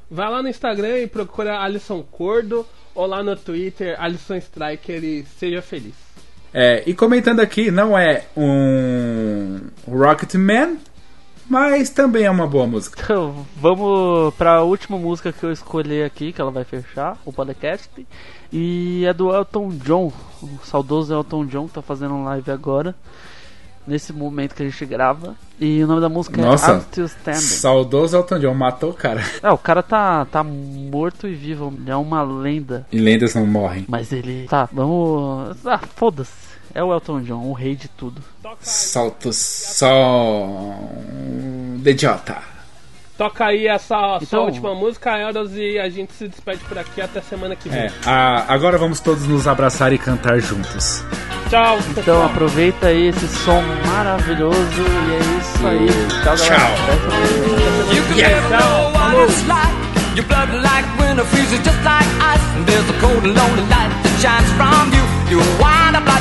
[0.10, 2.66] vai lá no Instagram e procura Alisson Cordo
[2.96, 5.94] ou lá no Twitter Alisson Striker e seja feliz.
[6.54, 10.78] É, e comentando aqui, não é um Rocketman,
[11.50, 13.02] mas também é uma boa música.
[13.08, 17.90] Então, vamos pra última música que eu escolhi aqui, que ela vai fechar o podcast.
[18.52, 22.96] E é do Elton John, o saudoso Elton John, que tá fazendo um live agora.
[23.86, 25.34] Nesse momento que a gente grava.
[25.60, 27.40] E o nome da música é Nossa, I'm Still Standing.
[27.40, 29.24] saudoso Elton John, matou o cara.
[29.42, 32.86] É, o cara tá, tá morto e vivo, ele é uma lenda.
[32.92, 33.86] E lendas não morrem.
[33.88, 34.46] Mas ele.
[34.50, 35.56] Tá, vamos.
[35.66, 36.47] Ah, foda-se.
[36.74, 38.22] É o Elton John, o rei de tudo.
[38.62, 40.90] Salto som
[41.78, 42.38] de idiota.
[43.18, 47.02] Toca aí essa sua Então- última música, Eros, e a gente se despede por aqui
[47.02, 47.80] até semana que vem.
[47.82, 51.04] É, a- agora vamos todos nos abraçar e cantar juntos.
[51.50, 52.26] Tchau, Então pessoal.
[52.26, 55.88] aproveita aí esse som maravilhoso e é isso aí.
[56.24, 57.78] Tchau, galera.
[60.16, 62.42] Your blood like winter freezes just like ice.
[62.58, 65.04] And there's a cold and lonely light that shines from you.
[65.30, 66.07] You wind up